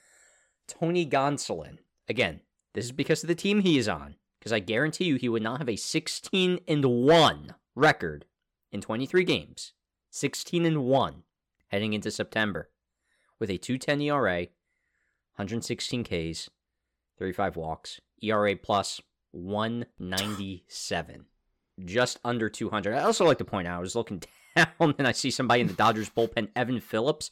[0.66, 2.40] Tony Gonsolin, again,
[2.74, 5.42] this is because of the team he is on because I guarantee you he would
[5.42, 8.26] not have a 16 and 1 record
[8.70, 9.72] in 23 games.
[10.10, 11.22] 16 and 1
[11.68, 12.70] heading into September
[13.38, 14.48] with a 210 ERA,
[15.36, 16.50] 116 Ks,
[17.18, 19.00] 35 walks, ERA plus
[19.32, 21.24] 197.
[21.84, 22.94] Just under 200.
[22.94, 24.22] I also like to point out, I was looking
[24.56, 27.30] down and I see somebody in the Dodgers bullpen, Evan Phillips.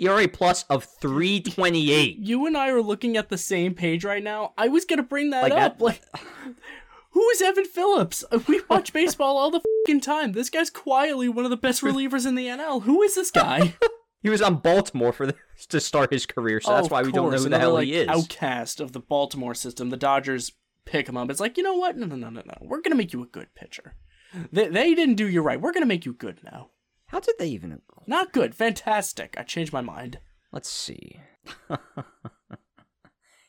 [0.00, 2.18] ERA plus of 328.
[2.18, 4.52] You and I are looking at the same page right now.
[4.58, 5.78] I was gonna bring that Like up.
[5.78, 6.02] that- Like,
[7.10, 8.24] who is Evan Phillips?
[8.32, 10.32] Uh, We watch baseball all the fucking time.
[10.32, 12.82] This guy's quietly one of the best relievers in the NL.
[12.82, 13.74] Who is this guy?
[14.22, 15.34] He was on Baltimore for the,
[15.68, 17.74] to start his career, so that's Oh, why of we don't know who the hell
[17.74, 18.08] like, he is.
[18.08, 19.90] Outcast of the Baltimore system.
[19.90, 20.50] The Dodgers
[20.84, 21.30] pick him up.
[21.30, 21.96] It's like, you know what?
[21.96, 22.54] No, no, no, no, no.
[22.60, 23.94] We're gonna make you a good pitcher.
[24.52, 25.60] They, they didn't do you right.
[25.60, 26.70] We're gonna make you good now.
[27.06, 27.80] How did they even?
[28.06, 28.54] Not good.
[28.54, 29.36] Fantastic.
[29.38, 30.18] I changed my mind.
[30.52, 31.20] Let's see.
[31.70, 31.76] yeah,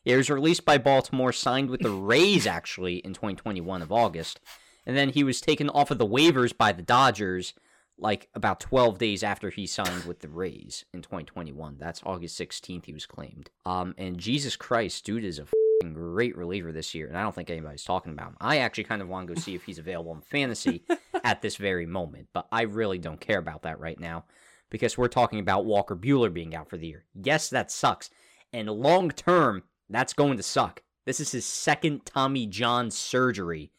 [0.03, 4.39] he was released by Baltimore, signed with the Rays actually in 2021 of August,
[4.85, 7.53] and then he was taken off of the waivers by the Dodgers
[7.97, 11.77] like about 12 days after he signed with the Rays in 2021.
[11.79, 13.49] That's August 16th he was claimed.
[13.65, 17.33] Um, and Jesus Christ, dude is a fing great reliever this year, and I don't
[17.33, 18.37] think anybody's talking about him.
[18.39, 20.83] I actually kind of want to go see if he's available in fantasy
[21.23, 24.25] at this very moment, but I really don't care about that right now
[24.69, 27.05] because we're talking about Walker Buehler being out for the year.
[27.13, 28.09] Yes, that sucks.
[28.53, 30.81] And long term, that's going to suck.
[31.05, 33.71] This is his second Tommy John surgery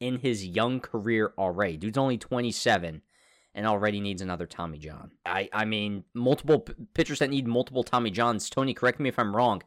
[0.00, 1.76] in his young career already.
[1.76, 3.02] Dude's only 27
[3.54, 5.12] and already needs another Tommy John.
[5.24, 8.50] I, I mean, multiple p- pitchers that need multiple Tommy Johns.
[8.50, 9.62] Tony, correct me if I'm wrong.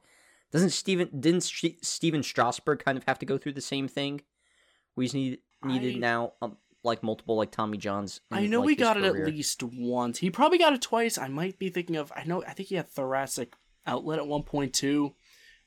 [0.55, 4.21] Doesn't Stephen didn't Sh- Stephen Strasburg kind of have to go through the same thing?
[4.95, 8.21] We need needed I- now um, like multiple like Tommy Johns.
[8.31, 10.19] in, I know like, we got it at least once.
[10.19, 11.17] He probably got it twice.
[11.17, 12.11] I might be thinking of.
[12.15, 12.41] I know.
[12.43, 15.15] I think he had thoracic outlet at one point too.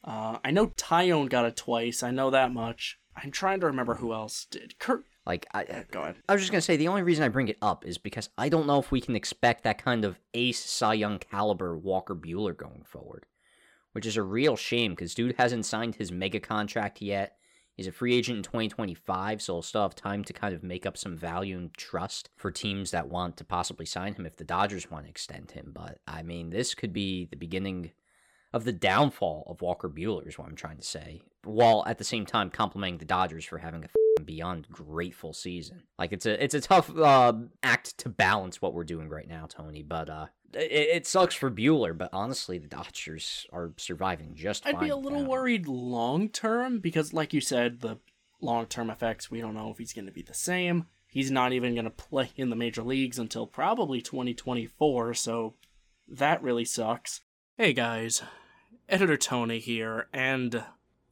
[0.03, 2.03] Uh, I know Tyone got it twice.
[2.03, 2.99] I know that much.
[3.15, 4.79] I'm trying to remember who else did.
[4.79, 6.17] Kurt, Like I, go ahead.
[6.29, 8.49] I was just gonna say the only reason I bring it up is because I
[8.49, 12.57] don't know if we can expect that kind of ace Cy Young caliber Walker Buehler
[12.57, 13.27] going forward,
[13.99, 17.37] which is a real shame because dude hasn't signed his mega contract yet.
[17.75, 20.87] He's a free agent in 2025, so he'll still have time to kind of make
[20.87, 24.45] up some value and trust for teams that want to possibly sign him if the
[24.45, 25.73] Dodgers want to extend him.
[25.75, 27.91] But I mean, this could be the beginning
[28.53, 32.05] of the downfall of Walker Buehler, is what I'm trying to say, while at the
[32.05, 33.89] same time complimenting the Dodgers for having a
[34.25, 35.83] beyond grateful season.
[35.99, 37.33] Like it's a it's a tough uh,
[37.65, 39.83] act to balance what we're doing right now, Tony.
[39.83, 41.97] But uh, it, it sucks for Buehler.
[41.97, 44.75] But honestly, the Dodgers are surviving just fine.
[44.75, 45.27] I'd be a little him.
[45.27, 47.99] worried long term because, like you said, the
[48.41, 49.31] long term effects.
[49.31, 50.87] We don't know if he's going to be the same.
[51.07, 55.15] He's not even going to play in the major leagues until probably 2024.
[55.15, 55.55] So
[56.07, 57.23] that really sucks.
[57.57, 58.23] Hey guys,
[58.89, 60.65] Editor Tony here, and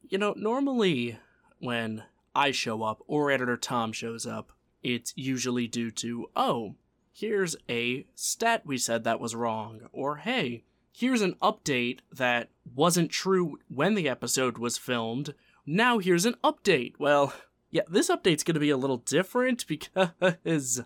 [0.07, 1.17] you know, normally
[1.59, 4.51] when I show up or Editor Tom shows up,
[4.83, 6.75] it's usually due to, oh,
[7.17, 13.09] here's a stat we said that was wrong, or hey, here's an update that wasn't
[13.09, 15.33] true when the episode was filmed.
[15.65, 16.93] Now here's an update.
[16.99, 17.33] Well,
[17.71, 20.83] yeah, this update's gonna be a little different because.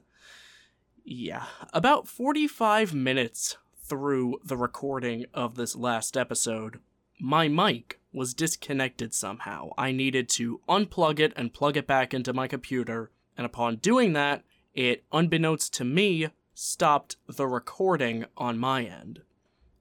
[1.04, 6.80] Yeah, about 45 minutes through the recording of this last episode,
[7.20, 9.72] my mic was disconnected somehow.
[9.80, 14.13] I needed to unplug it and plug it back into my computer, and upon doing
[14.13, 19.21] that, it, unbeknownst to me, stopped the recording on my end.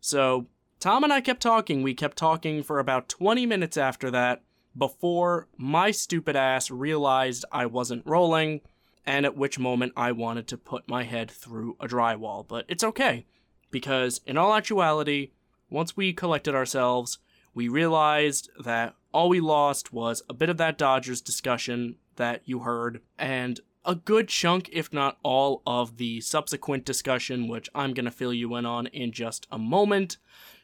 [0.00, 0.46] So,
[0.78, 1.82] Tom and I kept talking.
[1.82, 4.42] We kept talking for about 20 minutes after that
[4.76, 8.60] before my stupid ass realized I wasn't rolling,
[9.04, 12.46] and at which moment I wanted to put my head through a drywall.
[12.46, 13.26] But it's okay,
[13.70, 15.32] because in all actuality,
[15.68, 17.18] once we collected ourselves,
[17.52, 22.60] we realized that all we lost was a bit of that Dodgers discussion that you
[22.60, 28.04] heard, and a good chunk, if not all, of the subsequent discussion, which I'm going
[28.04, 30.18] to fill you in on in just a moment,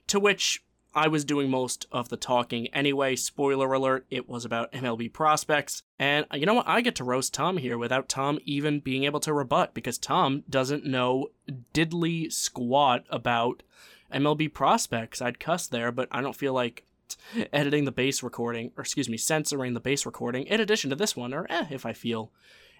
[0.08, 0.62] to which
[0.94, 3.16] I was doing most of the talking anyway.
[3.16, 5.82] Spoiler alert, it was about MLB prospects.
[5.98, 6.68] And you know what?
[6.68, 10.42] I get to roast Tom here without Tom even being able to rebut because Tom
[10.48, 11.28] doesn't know
[11.74, 13.62] diddly squat about
[14.12, 15.20] MLB prospects.
[15.20, 16.84] I'd cuss there, but I don't feel like
[17.52, 21.14] editing the base recording, or excuse me, censoring the base recording in addition to this
[21.14, 22.30] one, or eh, if I feel,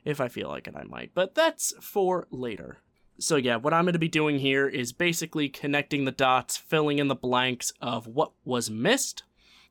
[0.07, 1.11] if I feel like it, I might.
[1.15, 2.79] But that's for later.
[3.19, 6.99] So yeah, what I'm going to be doing here is basically connecting the dots, filling
[6.99, 9.25] in the blanks of what was missed.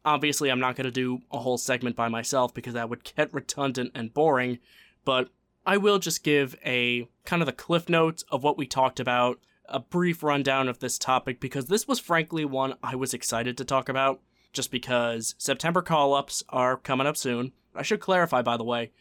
[0.03, 3.33] Obviously, I'm not going to do a whole segment by myself because that would get
[3.33, 4.59] redundant and boring,
[5.03, 5.29] but
[5.65, 9.39] I will just give a kind of the cliff notes of what we talked about,
[9.67, 13.65] a brief rundown of this topic because this was frankly one I was excited to
[13.65, 14.21] talk about
[14.53, 17.51] just because September call ups are coming up soon.
[17.73, 18.91] I should clarify, by the way,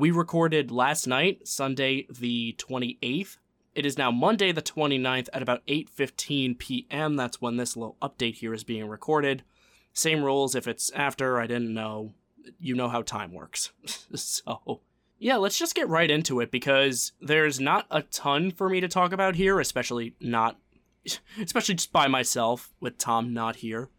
[0.00, 3.36] we recorded last night, Sunday the 28th.
[3.74, 7.16] It is now Monday the 29th at about 8:15 p.m.
[7.16, 9.44] That's when this little update here is being recorded.
[9.92, 12.14] Same rules if it's after, I didn't know.
[12.58, 13.72] You know how time works.
[14.14, 14.80] so,
[15.18, 18.88] yeah, let's just get right into it because there's not a ton for me to
[18.88, 20.56] talk about here, especially not
[21.38, 23.90] especially just by myself with Tom not here.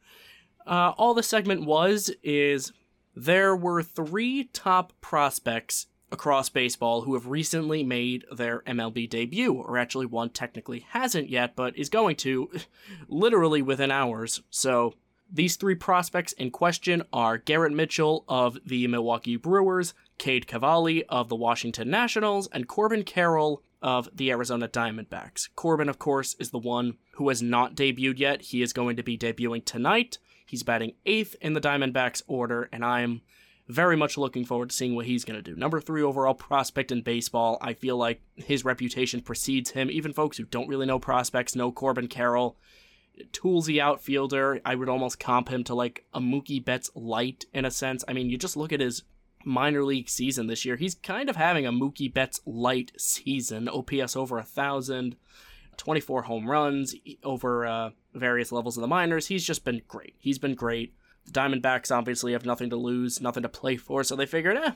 [0.66, 2.72] Uh, all the segment was is
[3.16, 9.78] there were three top prospects across baseball who have recently made their MLB debut, or
[9.78, 12.50] actually one technically hasn't yet, but is going to
[13.08, 14.42] literally within hours.
[14.50, 14.94] So
[15.32, 21.30] these three prospects in question are Garrett Mitchell of the Milwaukee Brewers, Cade Cavalli of
[21.30, 25.50] the Washington Nationals, and Corbin Carroll of the Arizona Diamondbacks.
[25.56, 28.42] Corbin, of course, is the one who has not debuted yet.
[28.42, 30.18] He is going to be debuting tonight.
[30.46, 33.22] He's batting eighth in the Diamondbacks order, and I'm
[33.72, 35.56] very much looking forward to seeing what he's going to do.
[35.56, 37.58] Number three overall prospect in baseball.
[37.62, 39.90] I feel like his reputation precedes him.
[39.90, 42.58] Even folks who don't really know prospects know Corbin Carroll.
[43.32, 44.60] Toolsy outfielder.
[44.66, 48.04] I would almost comp him to like a Mookie Betts light in a sense.
[48.08, 49.04] I mean, you just look at his
[49.46, 50.76] minor league season this year.
[50.76, 53.70] He's kind of having a Mookie Betts light season.
[53.70, 55.16] OPS over a thousand,
[55.78, 56.94] 24 home runs
[57.24, 59.28] over uh, various levels of the minors.
[59.28, 60.16] He's just been great.
[60.20, 60.94] He's been great.
[61.26, 64.72] The Diamondbacks obviously have nothing to lose, nothing to play for, so they figured, eh,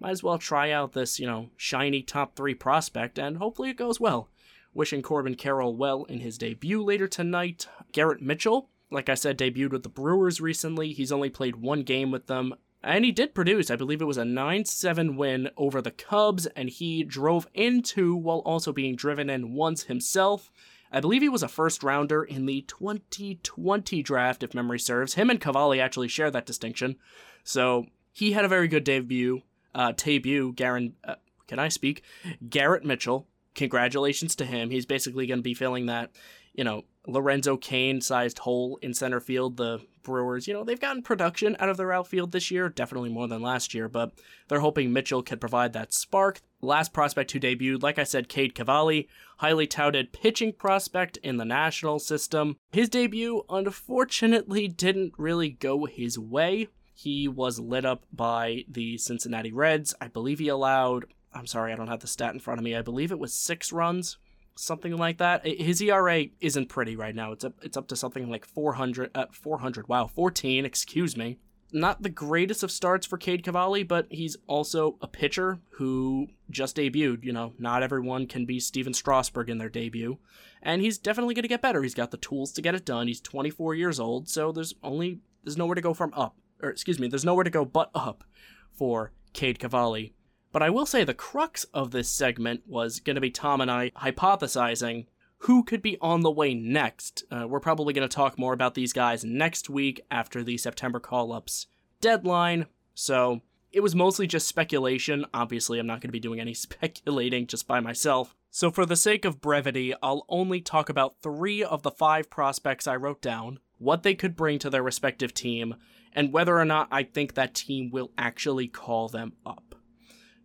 [0.00, 3.76] might as well try out this, you know, shiny top three prospect, and hopefully it
[3.76, 4.30] goes well.
[4.74, 7.68] Wishing Corbin Carroll well in his debut later tonight.
[7.92, 10.92] Garrett Mitchell, like I said, debuted with the Brewers recently.
[10.92, 13.70] He's only played one game with them, and he did produce.
[13.70, 18.14] I believe it was a 9 7 win over the Cubs, and he drove into
[18.14, 20.50] while also being driven in once himself.
[20.92, 25.14] I believe he was a first rounder in the 2020 draft, if memory serves.
[25.14, 26.96] Him and Cavalli actually share that distinction.
[27.44, 29.42] So he had a very good debut.
[29.74, 31.16] Uh, debut, Garen, uh,
[31.46, 32.02] can I speak?
[32.48, 33.26] Garrett Mitchell.
[33.54, 34.70] Congratulations to him.
[34.70, 36.10] He's basically going to be filling that,
[36.54, 39.56] you know, Lorenzo Cain sized hole in center field.
[39.56, 43.28] The Brewers, you know, they've gotten production out of their outfield this year, definitely more
[43.28, 44.12] than last year, but
[44.48, 46.40] they're hoping Mitchell could provide that spark.
[46.60, 51.44] Last prospect who debuted, like I said, Cade Cavalli, highly touted pitching prospect in the
[51.44, 52.56] national system.
[52.72, 56.68] His debut, unfortunately, didn't really go his way.
[56.92, 59.94] He was lit up by the Cincinnati Reds.
[60.00, 62.74] I believe he allowed, I'm sorry, I don't have the stat in front of me.
[62.74, 64.18] I believe it was six runs
[64.58, 65.46] something like that.
[65.46, 67.32] His ERA isn't pretty right now.
[67.32, 69.88] It's up it's up to something like 400 uh, 400.
[69.88, 71.38] Wow, 14, excuse me.
[71.70, 76.76] Not the greatest of starts for Cade Cavalli, but he's also a pitcher who just
[76.76, 77.24] debuted.
[77.24, 80.18] You know, not everyone can be Stephen Strasburg in their debut.
[80.62, 81.82] And he's definitely going to get better.
[81.82, 83.06] He's got the tools to get it done.
[83.06, 86.36] He's 24 years old, so there's only there's nowhere to go from up.
[86.62, 88.24] Or excuse me, there's nowhere to go but up
[88.72, 90.14] for Cade Cavalli.
[90.50, 93.70] But I will say the crux of this segment was going to be Tom and
[93.70, 95.06] I hypothesizing
[95.42, 97.24] who could be on the way next.
[97.30, 101.00] Uh, we're probably going to talk more about these guys next week after the September
[101.00, 101.66] call ups
[102.00, 102.66] deadline.
[102.94, 103.40] So
[103.72, 105.24] it was mostly just speculation.
[105.32, 108.34] Obviously, I'm not going to be doing any speculating just by myself.
[108.50, 112.86] So, for the sake of brevity, I'll only talk about three of the five prospects
[112.86, 115.74] I wrote down, what they could bring to their respective team,
[116.14, 119.74] and whether or not I think that team will actually call them up.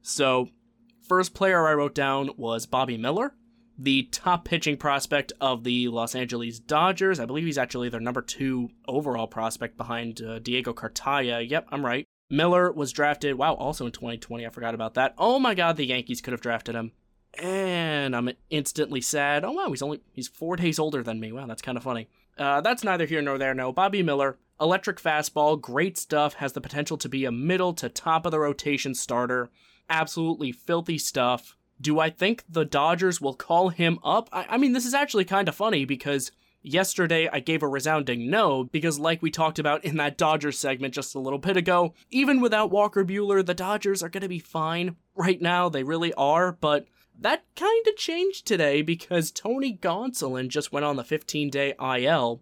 [0.02, 0.50] So,
[1.08, 3.36] first player I wrote down was Bobby Miller,
[3.78, 7.20] the top pitching prospect of the Los Angeles Dodgers.
[7.20, 11.48] I believe he's actually their number two overall prospect behind uh, Diego Cartaya.
[11.48, 12.06] Yep, I'm right.
[12.30, 14.46] Miller was drafted, wow, also in 2020.
[14.46, 15.14] I forgot about that.
[15.18, 16.92] Oh my god, the Yankees could have drafted him.
[17.42, 19.44] And I'm instantly sad.
[19.44, 21.32] Oh wow, he's only he's four days older than me.
[21.32, 22.08] Wow, that's kind of funny.
[22.38, 23.54] Uh, that's neither here nor there.
[23.54, 27.90] No, Bobby Miller, electric fastball, great stuff, has the potential to be a middle to
[27.90, 29.50] top of the rotation starter
[29.90, 31.56] absolutely filthy stuff.
[31.84, 34.30] Do I think the Dodgers will call him up?
[34.32, 36.32] I, I mean, this is actually kind of funny because
[36.62, 40.94] yesterday I gave a resounding no, because like we talked about in that Dodgers segment
[40.94, 44.40] just a little bit ago, even without Walker Buehler, the Dodgers are going to be
[44.40, 44.96] fine.
[45.14, 46.88] Right now, they really are, but
[47.20, 52.42] that kind of changed today because Tony Gonsolin just went on the 15 day IL.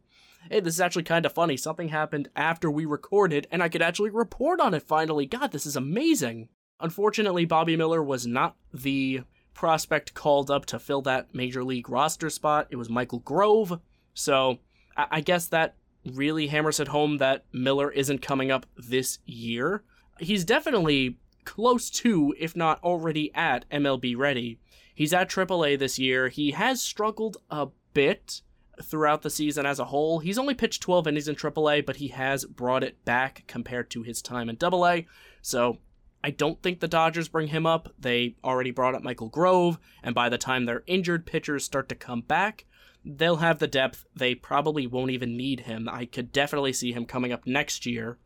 [0.50, 1.58] Hey, this is actually kind of funny.
[1.58, 5.26] Something happened after we recorded, and I could actually report on it finally.
[5.26, 6.50] God, this is amazing.
[6.80, 9.22] Unfortunately, Bobby Miller was not the
[9.54, 12.68] prospect called up to fill that major league roster spot.
[12.70, 13.80] It was Michael Grove.
[14.14, 14.60] So
[14.96, 15.76] I guess that
[16.06, 19.84] really hammers it home that Miller isn't coming up this year.
[20.20, 24.60] He's definitely close to, if not already at, MLB ready.
[24.94, 26.28] He's at AAA this year.
[26.28, 28.42] He has struggled a bit
[28.84, 30.20] throughout the season as a whole.
[30.20, 34.04] He's only pitched 12 innings in AAA, but he has brought it back compared to
[34.04, 35.02] his time in AA.
[35.42, 35.78] So
[36.24, 37.94] I don't think the Dodgers bring him up.
[37.98, 41.96] They already brought up Michael Grove, and by the time their injured pitchers start to
[41.96, 42.66] come back,
[43.04, 44.06] they'll have the depth.
[44.16, 45.90] They probably won't even need him.
[45.90, 48.20] I could definitely see him coming up next year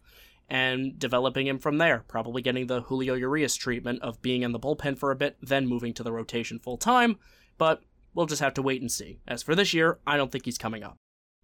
[0.49, 2.03] and developing him from there.
[2.07, 5.67] Probably getting the Julio Urias treatment of being in the bullpen for a bit, then
[5.67, 7.17] moving to the rotation full time.
[7.57, 7.81] But
[8.13, 9.19] we'll just have to wait and see.
[9.27, 10.97] As for this year, I don't think he's coming up.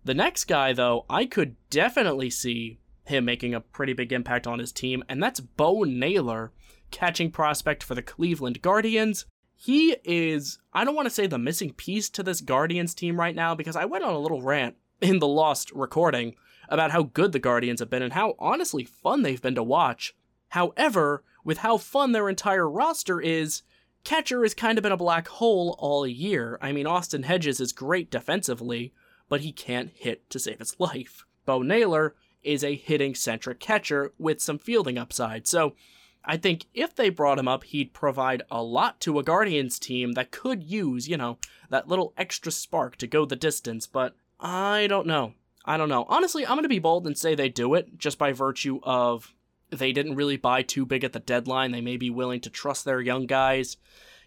[0.04, 2.80] The next guy, though, I could definitely see
[3.12, 6.52] him making a pretty big impact on his team, and that's Bo Naylor,
[6.90, 9.26] catching prospect for the Cleveland Guardians.
[9.56, 13.36] He is, I don't want to say the missing piece to this Guardians team right
[13.36, 16.36] now because I went on a little rant in the Lost recording
[16.68, 20.16] about how good the Guardians have been and how honestly fun they've been to watch.
[20.50, 23.62] However, with how fun their entire roster is,
[24.04, 26.58] catcher has kind of been a black hole all year.
[26.62, 28.94] I mean, Austin Hedges is great defensively,
[29.30, 31.26] but he can't hit to save his life.
[31.46, 35.48] Bo Naylor is a hitting centric catcher with some fielding upside.
[35.48, 35.76] So
[36.24, 40.14] I think if they brought him up, he'd provide a lot to a Guardians team
[40.14, 41.38] that could use, you know,
[41.70, 45.34] that little extra spark to go the distance, but I don't know.
[45.66, 46.06] I don't know.
[46.10, 49.34] Honestly, I'm going to be bold and say they do it just by virtue of
[49.70, 51.72] they didn't really buy too big at the deadline.
[51.72, 53.78] They may be willing to trust their young guys,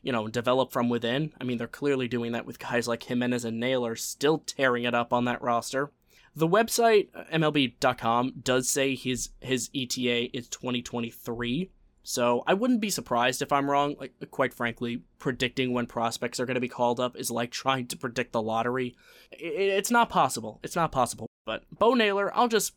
[0.02, 1.32] you know, develop from within.
[1.40, 4.94] I mean, they're clearly doing that with guys like Jimenez and Naylor still tearing it
[4.94, 5.90] up on that roster.
[6.36, 11.70] The website MLB.com does say his his ETA is 2023.
[12.02, 13.96] So I wouldn't be surprised if I'm wrong.
[13.98, 17.86] Like quite frankly, predicting when prospects are going to be called up is like trying
[17.88, 18.96] to predict the lottery.
[19.30, 20.60] It's not possible.
[20.62, 21.28] It's not possible.
[21.46, 22.74] But Bo Naylor, I'll just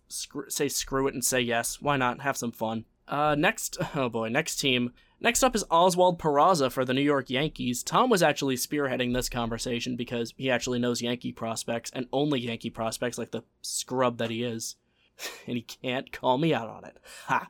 [0.50, 1.82] say screw it and say yes.
[1.82, 2.22] Why not?
[2.22, 2.86] Have some fun.
[3.08, 4.92] Uh, next, oh boy, next team.
[5.20, 7.82] Next up is Oswald Peraza for the New York Yankees.
[7.82, 12.70] Tom was actually spearheading this conversation because he actually knows Yankee prospects and only Yankee
[12.70, 14.76] prospects like the scrub that he is.
[15.48, 16.98] and he can't call me out on it.
[17.26, 17.48] Ha!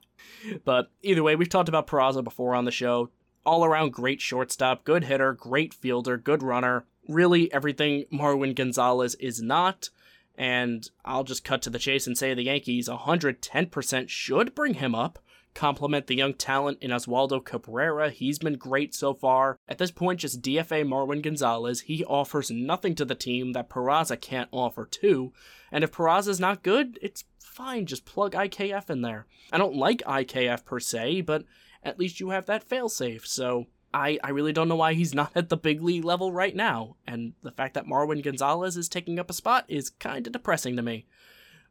[0.64, 3.10] But either way, we've talked about Peraza before on the show.
[3.46, 6.86] All around great shortstop, good hitter, great fielder, good runner.
[7.10, 9.90] Really everything Marwin Gonzalez is not.
[10.36, 14.96] And I'll just cut to the chase and say the Yankees 110% should bring him
[14.96, 15.20] up
[15.58, 18.12] complement the young talent in Oswaldo Cabrera.
[18.12, 19.58] He's been great so far.
[19.68, 21.82] At this point, just DFA Marwin Gonzalez.
[21.82, 25.34] He offers nothing to the team that Peraza can't offer too.
[25.72, 27.88] And if Peraza's not good, it's fine.
[27.88, 29.26] Just plug IKF in there.
[29.52, 31.44] I don't like IKF per se, but
[31.84, 33.26] at least you have that failsafe.
[33.26, 36.56] So I, I really don't know why he's not at the big league level right
[36.56, 36.98] now.
[37.08, 40.76] And the fact that Marwin Gonzalez is taking up a spot is kind of depressing
[40.76, 41.08] to me.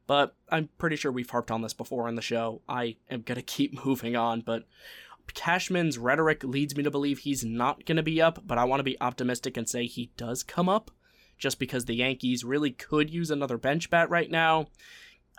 [0.07, 2.63] But I'm pretty sure we've harped on this before on the show.
[2.69, 4.65] I am going to keep moving on, but
[5.35, 8.81] Cashman's rhetoric leads me to believe he's not going to be up, but I want
[8.81, 10.91] to be optimistic and say he does come up
[11.39, 14.67] just because the Yankees really could use another bench bat right now.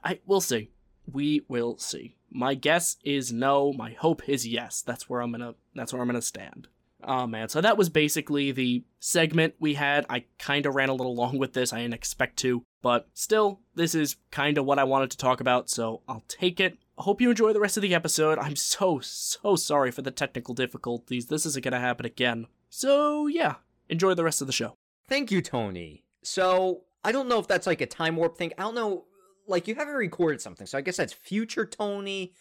[0.03, 0.69] I we'll see.
[1.11, 2.15] We will see.
[2.29, 4.81] My guess is no, my hope is yes.
[4.81, 6.67] That's where I'm going to that's where I'm going to stand.
[7.03, 10.05] Oh man, so that was basically the segment we had.
[10.09, 11.71] I kind of ran a little long with this.
[11.71, 15.39] I didn't expect to, but still, this is kind of what I wanted to talk
[15.39, 16.77] about, so I'll take it.
[16.97, 18.39] Hope you enjoy the rest of the episode.
[18.39, 21.27] I'm so, so sorry for the technical difficulties.
[21.27, 22.47] This isn't going to happen again.
[22.69, 23.55] So, yeah,
[23.87, 24.73] enjoy the rest of the show.
[25.07, 26.03] Thank you, Tony.
[26.23, 28.51] So, I don't know if that's like a time warp thing.
[28.57, 29.05] I don't know.
[29.45, 32.33] Like, you haven't recorded something, so I guess that's future Tony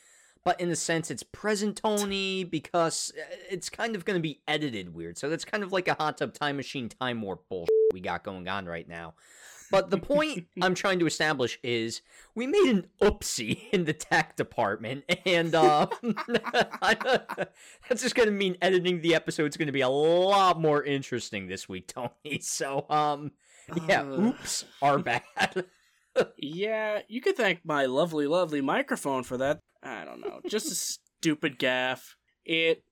[0.46, 4.40] but in the sense it's present Tony because uh, it's kind of going to be
[4.46, 5.18] edited weird.
[5.18, 8.22] So that's kind of like a hot tub time machine time warp bullshit we got
[8.22, 9.14] going on right now.
[9.72, 12.00] But the point I'm trying to establish is
[12.36, 15.88] we made an oopsie in the tech department, and uh,
[16.80, 20.84] that's just going to mean editing the episode is going to be a lot more
[20.84, 22.38] interesting this week, Tony.
[22.40, 23.32] So, um,
[23.88, 25.64] yeah, oops, are bad.
[26.36, 29.58] yeah, you could thank my lovely, lovely microphone for that.
[29.86, 30.40] I don't know.
[30.48, 32.16] Just a stupid gaff.
[32.44, 32.84] It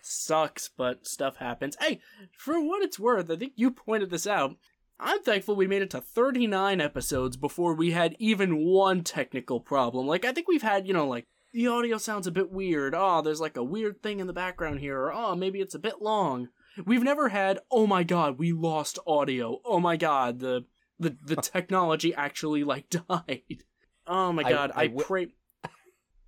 [0.00, 1.76] sucks, but stuff happens.
[1.80, 2.00] Hey,
[2.36, 4.56] for what it's worth, I think you pointed this out.
[4.98, 10.06] I'm thankful we made it to 39 episodes before we had even one technical problem.
[10.06, 12.94] Like, I think we've had, you know, like, the audio sounds a bit weird.
[12.94, 15.00] Oh, there's like a weird thing in the background here.
[15.00, 16.48] Or, oh, maybe it's a bit long.
[16.86, 19.60] We've never had, oh my god, we lost audio.
[19.64, 20.64] Oh my god, the
[20.98, 23.64] the, the technology actually like died.
[24.06, 25.28] Oh my god, I, I, I pray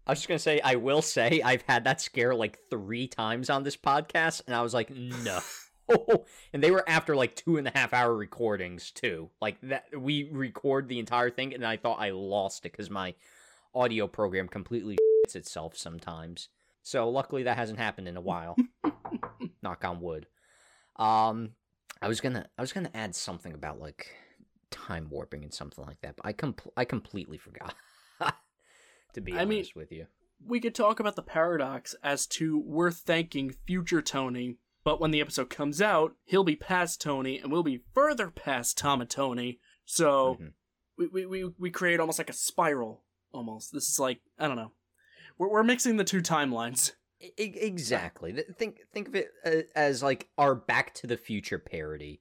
[0.07, 3.49] I was just gonna say, I will say, I've had that scare like three times
[3.49, 5.41] on this podcast, and I was like, no.
[6.53, 9.31] and they were after like two and a half hour recordings too.
[9.41, 13.15] Like that, we record the entire thing, and I thought I lost it because my
[13.75, 16.49] audio program completely shits itself sometimes.
[16.83, 18.57] So luckily that hasn't happened in a while.
[19.63, 20.27] Knock on wood.
[20.97, 21.53] Um,
[22.03, 24.15] I was gonna, I was gonna add something about like
[24.71, 27.75] time warping and something like that, but I com- I completely forgot
[29.15, 30.07] to be I honest mean, with you.
[30.47, 35.21] we could talk about the paradox as to we're thanking future Tony, but when the
[35.21, 39.59] episode comes out, he'll be past Tony and we'll be further past Tom and Tony.
[39.87, 40.53] So Mhm.
[40.99, 43.03] we, we, we, we create almost like a spiral.
[43.33, 43.73] Almost.
[43.73, 44.73] This is like I don't know.
[45.39, 46.93] We're we're mixing the two timelines.
[47.39, 48.33] Exactly.
[48.59, 52.21] Think think of it uh, as like our Back to the Future parody,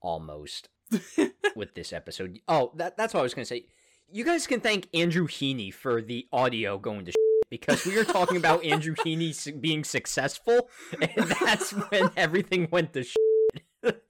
[0.00, 0.68] almost
[1.56, 2.38] with this episode.
[2.48, 3.66] Oh, that that's what I was gonna say.
[4.14, 7.12] You guys can thank Andrew Heaney for the audio going to
[7.50, 10.68] because we were talking about Andrew Heaney being successful,
[11.00, 14.04] and that's when everything went to shit.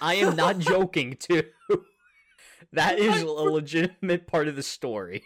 [0.00, 1.42] I am not joking, too.
[2.72, 5.24] That is a legitimate part of the story.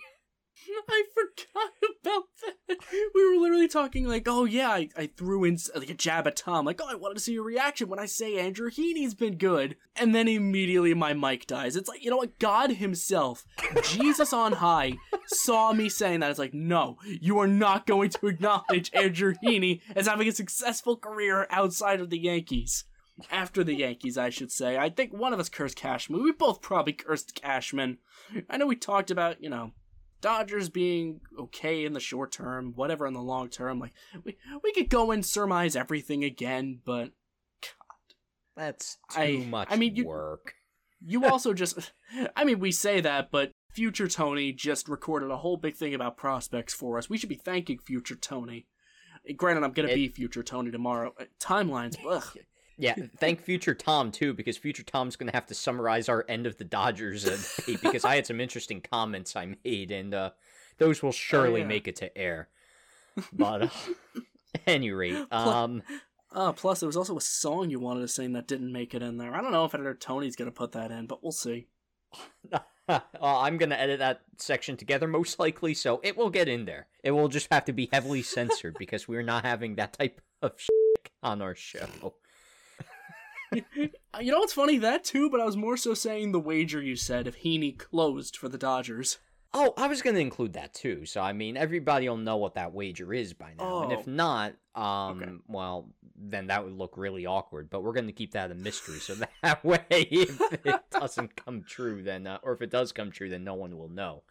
[0.89, 2.79] I forgot about that.
[3.15, 6.37] We were literally talking like, oh yeah, I, I threw in like a jab at
[6.37, 9.37] Tom, like, oh, I wanted to see your reaction when I say Andrew Heaney's been
[9.37, 11.77] good, and then immediately my mic dies.
[11.77, 12.39] It's like, you know what?
[12.39, 13.45] God Himself,
[13.85, 14.95] Jesus on high,
[15.27, 16.31] saw me saying that.
[16.31, 20.97] It's like, no, you are not going to acknowledge Andrew Heaney as having a successful
[20.97, 22.85] career outside of the Yankees.
[23.31, 24.77] After the Yankees, I should say.
[24.77, 26.21] I think one of us cursed Cashman.
[26.21, 27.99] We both probably cursed Cashman.
[28.51, 29.71] I know we talked about, you know,
[30.25, 33.79] Dodgers being okay in the short term, whatever in the long term.
[33.79, 33.93] Like
[34.25, 37.11] we we could go and surmise everything again, but
[37.61, 38.15] God,
[38.57, 40.55] That's too I- much I mean, you- work.
[41.05, 41.93] you also just
[42.35, 46.17] I mean we say that, but future Tony just recorded a whole big thing about
[46.17, 47.11] prospects for us.
[47.11, 48.67] We should be thanking future Tony.
[49.37, 51.13] Granted, I'm gonna It- be future Tony tomorrow.
[51.39, 52.25] Timelines, ugh.
[52.77, 56.57] Yeah, thank future Tom too, because future Tom's gonna have to summarize our end of
[56.57, 57.39] the Dodgers uh,
[57.83, 60.31] because I had some interesting comments I made, and uh,
[60.79, 61.67] those will surely yeah.
[61.67, 62.49] make it to air.
[63.33, 63.69] But uh,
[64.67, 65.83] any rate, um,
[66.35, 69.03] Uh, plus, there was also a song you wanted to sing that didn't make it
[69.03, 69.33] in there.
[69.35, 71.69] I don't know if editor Tony's gonna put that in, but we'll see.
[72.89, 76.89] uh, I'm gonna edit that section together most likely, so it will get in there.
[77.05, 80.55] It will just have to be heavily censored because we're not having that type of
[81.23, 82.15] on our show.
[84.21, 84.79] You know what's funny?
[84.79, 88.37] That too, but I was more so saying the wager you said if Heaney closed
[88.37, 89.19] for the Dodgers.
[89.53, 91.05] Oh, I was going to include that too.
[91.05, 93.83] So I mean, everybody will know what that wager is by now.
[93.83, 94.11] And if Oh.
[94.13, 95.33] not, um, Okay.
[95.49, 97.71] well, then that would look really awkward.
[97.71, 101.65] But we're going to keep that a mystery, so that way, if it doesn't come
[101.65, 104.23] true, then uh, or if it does come true, then no one will know.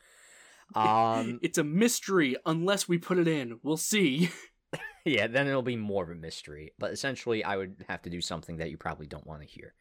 [0.75, 3.59] Um, It's a mystery unless we put it in.
[3.63, 4.29] We'll see.
[5.05, 6.73] Yeah, then it'll be more of a mystery.
[6.79, 9.73] But essentially, I would have to do something that you probably don't want to hear.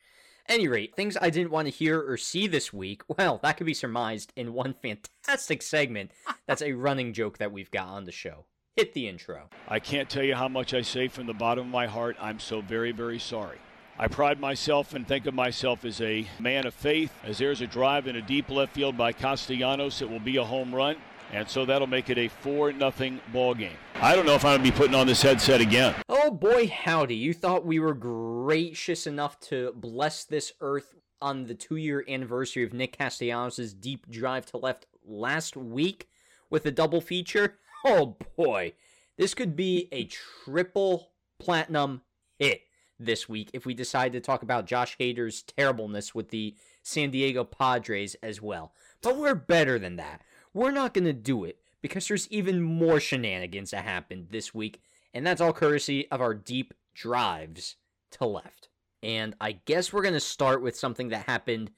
[0.48, 3.66] Any rate, things I didn't want to hear or see this week, well, that could
[3.66, 6.10] be surmised in one fantastic segment
[6.46, 8.46] that's a running joke that we've got on the show.
[8.76, 9.50] Hit the intro.
[9.68, 12.16] I can't tell you how much I say from the bottom of my heart.
[12.18, 13.58] I'm so very, very sorry.
[13.98, 17.12] I pride myself and think of myself as a man of faith.
[17.22, 20.44] As there's a drive in a deep left field by Castellanos, it will be a
[20.44, 20.96] home run.
[21.32, 23.76] And so that'll make it a 4 nothing ball game.
[23.94, 25.94] I don't know if I'm going to be putting on this headset again.
[26.08, 27.14] Oh boy, howdy.
[27.14, 32.64] You thought we were gracious enough to bless this earth on the two year anniversary
[32.64, 36.08] of Nick Castellanos' deep drive to left last week
[36.50, 37.58] with a double feature?
[37.84, 38.74] Oh boy.
[39.16, 42.02] This could be a triple platinum
[42.38, 42.62] hit
[42.98, 47.44] this week if we decide to talk about Josh Hader's terribleness with the San Diego
[47.44, 48.72] Padres as well.
[49.00, 50.22] But we're better than that.
[50.54, 54.80] We're not going to do it because there's even more shenanigans that happened this week,
[55.14, 57.76] and that's all courtesy of our deep drives
[58.12, 58.68] to left.
[59.02, 61.70] And I guess we're going to start with something that happened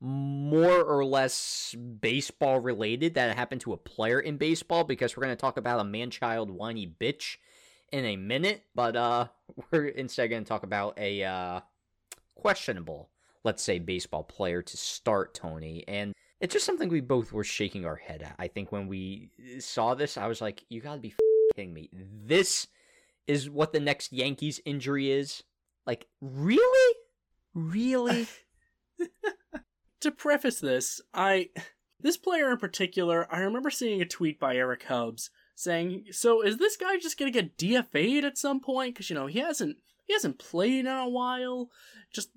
[0.00, 5.36] more or less baseball related that happened to a player in baseball because we're going
[5.36, 7.36] to talk about a man child whiny bitch
[7.92, 9.28] in a minute, but uh
[9.70, 11.60] we're instead going to talk about a uh
[12.34, 13.08] questionable,
[13.44, 17.84] let's say baseball player to start Tony and it's just something we both were shaking
[17.86, 18.34] our head at.
[18.38, 21.14] I think when we uh, saw this, I was like, you got to be
[21.54, 21.90] kidding me.
[21.92, 22.66] This
[23.26, 25.42] is what the next Yankees injury is?
[25.86, 26.96] Like, really?
[27.54, 28.26] Really?
[30.00, 31.50] to preface this, I
[32.00, 36.58] this player in particular, I remember seeing a tweet by Eric Hubbs saying, "So is
[36.58, 38.94] this guy just gonna get DFA'd at some point?
[38.94, 41.70] Because you know he hasn't he hasn't played in a while.
[42.12, 42.30] Just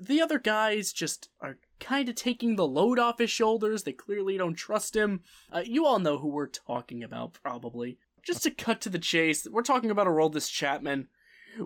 [0.00, 3.82] the other guys just are kind of taking the load off his shoulders.
[3.82, 5.20] They clearly don't trust him.
[5.50, 7.98] Uh, you all know who we're talking about, probably.
[8.22, 11.08] Just to cut to the chase, we're talking about Aroldis Chapman.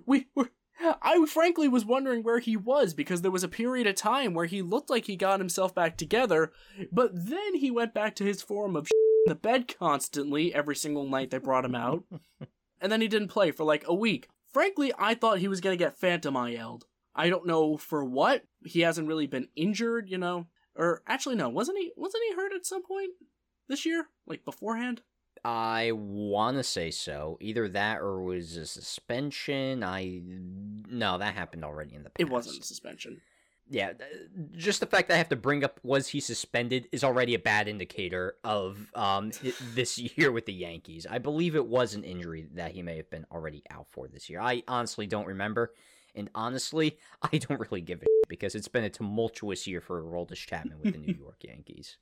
[0.05, 3.95] We were." I frankly was wondering where he was because there was a period of
[3.95, 6.53] time where he looked like he got himself back together,
[6.93, 8.89] but then he went back to his form of
[9.27, 12.05] in the bed constantly every single night they brought him out,
[12.81, 14.29] and then he didn't play for like a week.
[14.53, 16.85] Frankly, I thought he was gonna get Phantom IL'd.
[17.17, 18.45] I don't know for what.
[18.65, 20.47] He hasn't really been injured, you know.
[20.77, 21.93] Or actually, no, wasn't he?
[21.97, 23.13] Wasn't he hurt at some point
[23.69, 25.03] this year, like beforehand?
[25.45, 27.39] I want to say so.
[27.41, 29.83] Either that or was a suspension.
[29.83, 32.21] I no, that happened already in the past.
[32.21, 33.21] It wasn't a suspension.
[33.69, 33.93] Yeah,
[34.53, 37.39] just the fact that I have to bring up was he suspended is already a
[37.39, 39.33] bad indicator of um
[39.75, 41.07] this year with the Yankees.
[41.09, 44.29] I believe it was an injury that he may have been already out for this
[44.29, 44.41] year.
[44.41, 45.73] I honestly don't remember,
[46.17, 50.37] and honestly, I don't really give a because it's been a tumultuous year for Aroldis
[50.47, 51.97] Chapman with the New York Yankees.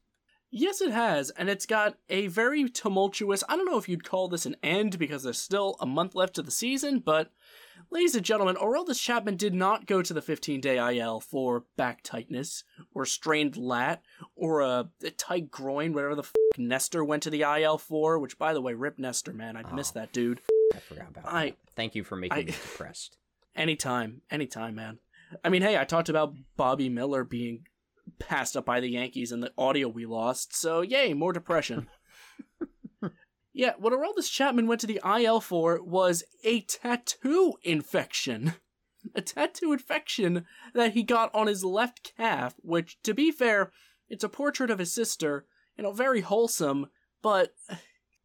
[0.57, 3.43] Yes, it has, and it's got a very tumultuous.
[3.49, 6.39] I don't know if you'd call this an end because there's still a month left
[6.39, 7.33] of the season, but
[7.91, 12.05] ladies and gentlemen, Aroldis Chapman did not go to the 15 day IL for back
[12.05, 12.63] tightness
[12.95, 14.03] or strained lat
[14.37, 18.21] or a, a tight groin, whatever the f- Nestor went to the IL for.
[18.21, 20.41] Which, by the way, rip Nestor, man, I'd Oh, miss that dude.
[20.73, 21.57] I forgot about I- that.
[21.75, 23.19] Thank you for making I- me depressed.
[23.57, 24.99] Anytime, anytime, man.
[25.45, 27.67] I mean, hey, I talked about Bobby Miller being
[28.19, 31.89] passed up by the Yankees and the audio we lost, so yay, more depression.
[33.53, 38.55] yeah, what Aroldis Chapman went to the IL for was a tattoo infection.
[39.15, 43.71] A tattoo infection that he got on his left calf, which, to be fair,
[44.09, 45.45] it's a portrait of his sister,
[45.77, 46.87] you know, very wholesome,
[47.23, 47.55] but.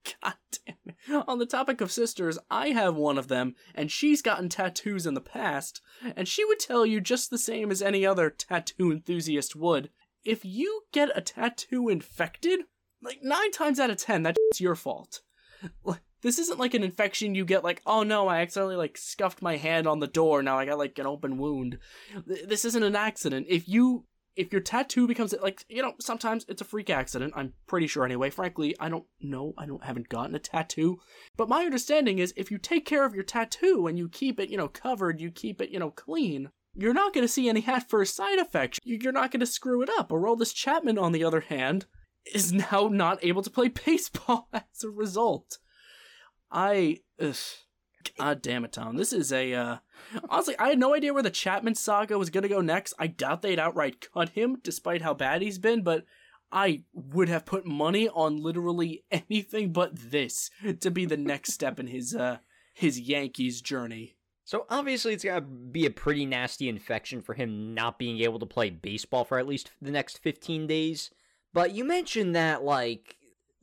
[0.21, 0.35] God
[0.65, 1.23] damn it.
[1.27, 5.13] On the topic of sisters, I have one of them, and she's gotten tattoos in
[5.13, 5.81] the past,
[6.15, 9.89] and she would tell you just the same as any other tattoo enthusiast would.
[10.23, 12.61] If you get a tattoo infected,
[13.01, 15.21] like nine times out of ten, that's your fault.
[16.21, 19.57] This isn't like an infection you get like, oh no, I accidentally like scuffed my
[19.57, 21.79] hand on the door, now I got like an open wound.
[22.25, 23.47] This isn't an accident.
[23.49, 24.05] If you
[24.39, 28.05] if your tattoo becomes like you know sometimes it's a freak accident i'm pretty sure
[28.05, 28.29] anyway.
[28.29, 30.99] Frankly i don't know i don't haven't gotten a tattoo.
[31.37, 34.49] But my understanding is if you take care of your tattoo and you keep it
[34.49, 37.61] you know covered you keep it you know clean you're not going to see any
[37.61, 38.77] hat first side effects.
[38.83, 40.09] You- you're not going to screw it up.
[40.11, 41.87] Aroldis chapman on the other hand
[42.33, 45.57] is now not able to play baseball as a result.
[46.51, 47.35] I ugh,
[48.17, 49.77] god damn it tom this is a uh
[50.29, 52.93] Honestly, I had no idea where the Chapman saga was going to go next.
[52.99, 56.05] I doubt they'd outright cut him, despite how bad he's been, but
[56.51, 61.79] I would have put money on literally anything but this to be the next step
[61.79, 62.37] in his uh
[62.73, 64.15] his Yankees journey.
[64.45, 68.45] So obviously, it's gotta be a pretty nasty infection for him not being able to
[68.45, 71.11] play baseball for at least the next 15 days.
[71.53, 73.17] But you mentioned that, like,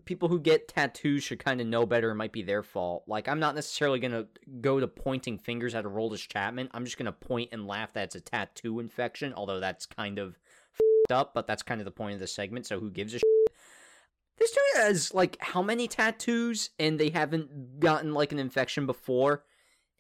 [0.07, 2.11] people who get tattoos should kind of know better.
[2.11, 3.05] It might be their fault.
[3.07, 4.27] Like, I'm not necessarily gonna
[4.61, 6.71] go to pointing fingers at Aroldis Chapman.
[6.73, 10.39] I'm just gonna point and laugh that it's a tattoo infection, although that's kind of
[11.11, 13.25] up, but that's kind of the point of the segment, so who gives a shit?
[14.39, 19.45] This dude has, like, how many tattoos, and they haven't gotten, like, an infection before?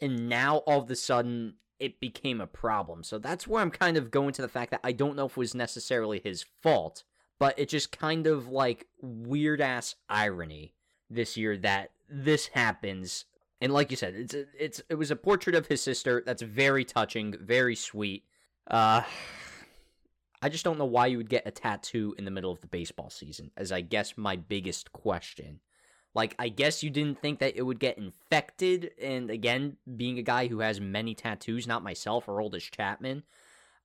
[0.01, 3.03] and now all of a sudden it became a problem.
[3.03, 5.33] So that's where I'm kind of going to the fact that I don't know if
[5.33, 7.05] it was necessarily his fault,
[7.39, 10.75] but it just kind of like weird ass irony
[11.11, 13.25] this year that this happens.
[13.61, 16.43] And like you said, it's a, it's it was a portrait of his sister that's
[16.43, 18.25] very touching, very sweet.
[18.71, 19.03] Uh
[20.43, 22.67] I just don't know why you would get a tattoo in the middle of the
[22.67, 25.61] baseball season, as I guess my biggest question.
[26.15, 28.93] Like, I guess you didn't think that it would get infected.
[29.01, 33.23] And again, being a guy who has many tattoos, not myself Aroldis Chapman,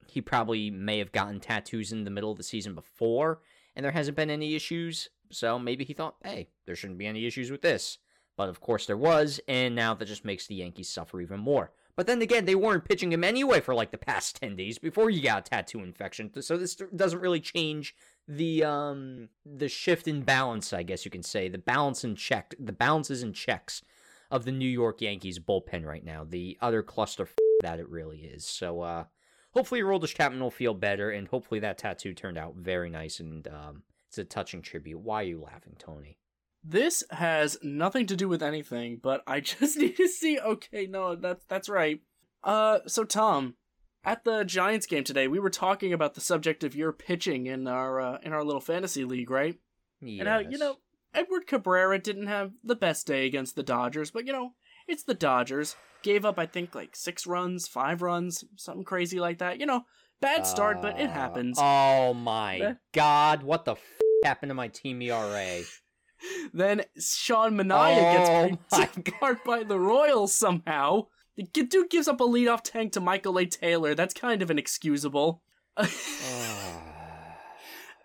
[0.07, 3.41] he probably may have gotten tattoos in the middle of the season before,
[3.75, 5.09] and there hasn't been any issues.
[5.31, 7.97] So maybe he thought, hey, there shouldn't be any issues with this.
[8.37, 11.71] But of course there was, and now that just makes the Yankees suffer even more.
[11.95, 15.09] But then again, they weren't pitching him anyway for like the past 10 days before
[15.09, 16.31] you got a tattoo infection.
[16.41, 17.95] So this doesn't really change
[18.27, 21.49] the um the shift in balance, I guess you can say.
[21.49, 23.83] The balance in check, the balances and checks
[24.29, 26.25] of the New York Yankees bullpen right now.
[26.27, 28.45] The other cluster f- that it really is.
[28.45, 29.03] So uh
[29.51, 33.47] hopefully Aroldis Chapman will feel better and hopefully that tattoo turned out very nice and
[33.47, 34.99] um it's a touching tribute.
[34.99, 36.17] Why are you laughing, Tony?
[36.63, 41.15] This has nothing to do with anything, but I just need to see okay, no,
[41.15, 42.01] that's that's right.
[42.43, 43.55] Uh so Tom,
[44.03, 47.67] at the Giants game today, we were talking about the subject of your pitching in
[47.67, 49.59] our uh, in our little fantasy league, right?
[50.01, 50.19] Yes.
[50.21, 50.77] And how, you know,
[51.13, 54.53] Edward Cabrera didn't have the best day against the Dodgers, but you know,
[54.87, 55.75] it's the Dodgers.
[56.03, 59.59] Gave up, I think, like six runs, five runs, something crazy like that.
[59.59, 59.81] You know,
[60.19, 61.57] bad start, but it Uh, happens.
[61.61, 62.73] Oh my Eh.
[62.93, 63.79] god, what the f-
[64.23, 65.61] happened to my team ERA?
[66.53, 68.49] Then Sean Manaea gets Oh
[68.79, 71.07] picked my apart by the Royals somehow.
[71.35, 73.45] The dude gives up a leadoff tank to Michael A.
[73.47, 73.95] Taylor.
[73.95, 75.41] That's kind of inexcusable.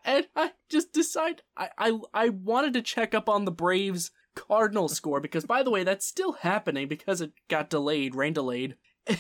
[0.05, 4.95] and I just decide I, I I wanted to check up on the Braves Cardinals
[4.95, 8.77] score because by the way that's still happening because it got delayed, rain delayed.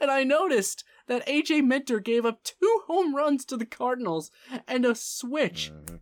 [0.00, 4.30] And I noticed that AJ Minter gave up two home runs to the Cardinals
[4.68, 6.00] and a switch Mhm.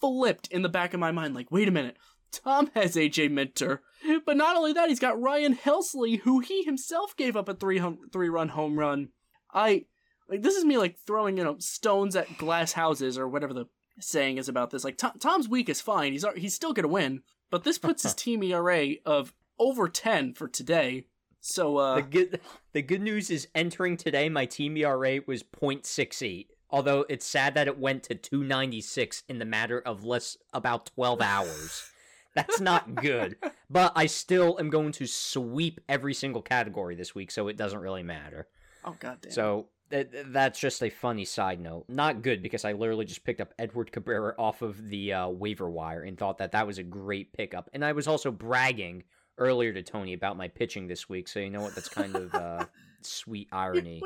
[0.00, 1.96] flipped in the back of my mind like wait a minute.
[2.32, 3.80] Tom has AJ Minter,
[4.26, 7.80] but not only that, he's got Ryan Helsley, who he himself gave up a three
[8.12, 9.10] three run home run.
[9.52, 9.84] I
[10.28, 13.66] like this is me like throwing you know stones at glass houses or whatever the
[14.00, 14.82] saying is about this.
[14.84, 17.22] Like Tom, Tom's week is fine; he's he's still gonna win,
[17.54, 21.06] but this puts his team ERA of over ten for today.
[21.40, 22.40] So uh, the good
[22.72, 26.48] the good news is entering today, my team ERA was 0.68.
[26.68, 31.20] Although it's sad that it went to 296 in the matter of less about 12
[31.20, 31.92] hours.
[32.34, 33.36] That's not good.
[33.70, 37.78] But I still am going to sweep every single category this week, so it doesn't
[37.78, 38.48] really matter.
[38.84, 39.30] oh goddamn.
[39.30, 41.84] So that's just a funny side note.
[41.88, 45.70] Not good because I literally just picked up Edward Cabrera off of the uh, waiver
[45.70, 47.70] wire and thought that that was a great pickup.
[47.72, 49.04] And I was also bragging
[49.38, 51.74] earlier to Tony about my pitching this week, so you know what?
[51.74, 52.66] That's kind of uh,
[53.02, 54.02] sweet irony.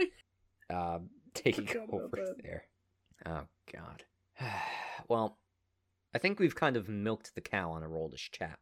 [0.70, 0.98] Uh,
[1.34, 2.64] taking over there.
[3.24, 4.04] Oh God.
[5.08, 5.38] well,
[6.14, 8.58] I think we've kind of milked the cow on a roll this chat.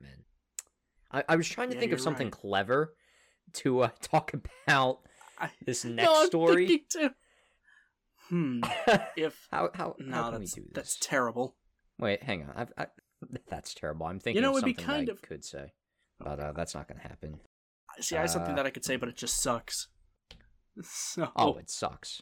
[1.10, 2.32] I, I was trying to Yeah, think of something right.
[2.32, 2.94] clever
[3.54, 5.00] to uh, talk about
[5.64, 6.84] this No, next I'm story.
[8.28, 8.60] Hmm.
[9.16, 10.72] If how how, how no, can we that's do this?
[10.74, 11.56] that's terrible.
[11.98, 12.52] Wait, hang on.
[12.56, 12.86] I've, I,
[13.48, 14.06] that's terrible.
[14.06, 15.72] I'm thinking you know, it'd be kind that of- could say,
[16.18, 17.40] but uh, that's not going to happen.
[18.00, 19.88] See, I have something Uh, that I could say, but it just sucks.
[20.82, 22.20] So Oh, it sucks.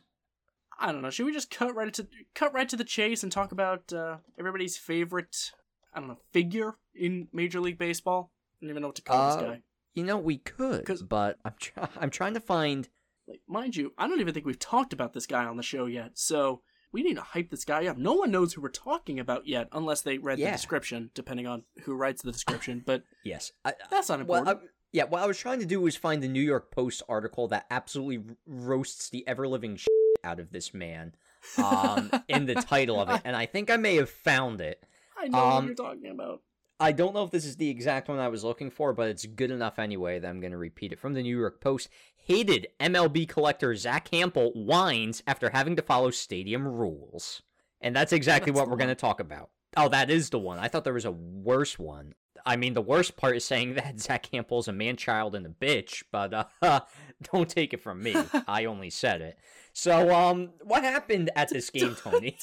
[0.78, 1.10] I don't know.
[1.10, 4.18] Should we just cut right to cut right to the chase and talk about uh,
[4.38, 5.50] everybody's favorite?
[5.92, 8.30] I don't know figure in Major League Baseball.
[8.30, 9.62] I don't even know what to call Uh, this guy.
[9.94, 12.88] You know, we could, but I'm try- I'm trying to find.
[13.26, 15.86] Like, mind you, I don't even think we've talked about this guy on the show
[15.86, 16.12] yet.
[16.14, 16.60] So
[16.92, 17.96] we need to hype this guy up.
[17.96, 20.50] No one knows who we're talking about yet, unless they read Yeah.
[20.50, 22.82] the description, depending on who writes the description.
[22.84, 24.68] But Yes, I, that's not Well, important.
[24.68, 27.48] I, yeah, what I was trying to do was find the New York Post article
[27.48, 29.88] that absolutely roasts the ever living shit
[30.22, 31.14] out of this man
[31.58, 34.82] um, in the title of it, and I think I may have found it.
[35.18, 36.42] I know um, what you're talking about.
[36.80, 39.26] I don't know if this is the exact one I was looking for, but it's
[39.26, 41.88] good enough anyway that I'm going to repeat it from the New York Post.
[42.24, 47.42] Hated MLB collector Zack Hample whines after having to follow stadium rules.
[47.80, 49.50] And that's exactly That's what we're going to talk about.
[49.76, 50.58] Oh, that is the one.
[50.58, 52.14] I thought there was a worse one.
[52.46, 55.50] I mean, the worst part is saying that Zack Hample's a man child and a
[55.50, 56.80] bitch, but uh,
[57.32, 58.14] don't take it from me.
[58.48, 59.38] I only said it.
[59.72, 62.38] So, um, what happened at this game, Tony?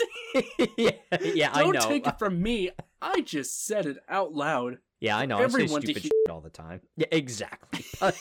[0.77, 1.71] yeah, yeah, I know.
[1.71, 2.71] Don't take it from me.
[3.01, 4.79] I just said it out loud.
[4.99, 5.39] Yeah, I know.
[5.39, 6.81] I everyone say to stupid shit all the time.
[6.97, 7.85] Yeah, exactly.
[7.99, 8.17] But,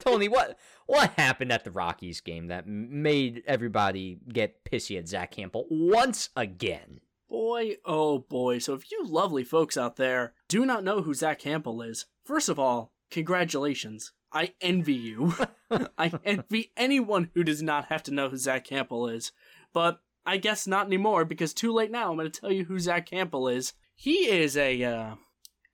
[0.00, 5.34] Tony, what what happened at the Rockies game that made everybody get pissy at Zack
[5.34, 7.00] Hample once again?
[7.28, 8.58] Boy, oh boy.
[8.58, 12.48] So if you lovely folks out there do not know who Zack Hample is, first
[12.48, 14.12] of all, congratulations.
[14.32, 15.34] I envy you.
[15.98, 19.30] I envy anyone who does not have to know who Zack Hample is.
[19.74, 22.10] But I guess not anymore because too late now.
[22.10, 23.74] I'm going to tell you who Zack Hample is.
[23.94, 25.14] He is a uh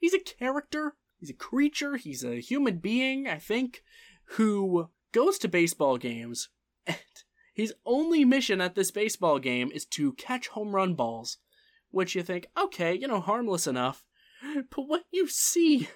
[0.01, 3.85] he's a character, he's a creature, he's a human being, I think,
[4.25, 6.51] who goes to baseball games
[6.87, 6.99] and
[7.55, 11.39] his only mission at this baseball game is to catch home run balls
[11.95, 14.05] which you think, okay, you know, harmless enough.
[14.71, 15.89] But when you see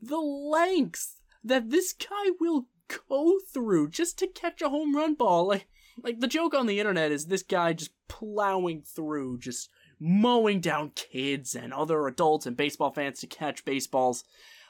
[0.00, 2.66] the lengths that this guy will
[3.08, 5.66] go through just to catch a home run ball, like,
[6.02, 10.92] like the joke on the internet is this guy just plowing through, just mowing down
[10.94, 14.24] kids and other adults and baseball fans to catch baseballs.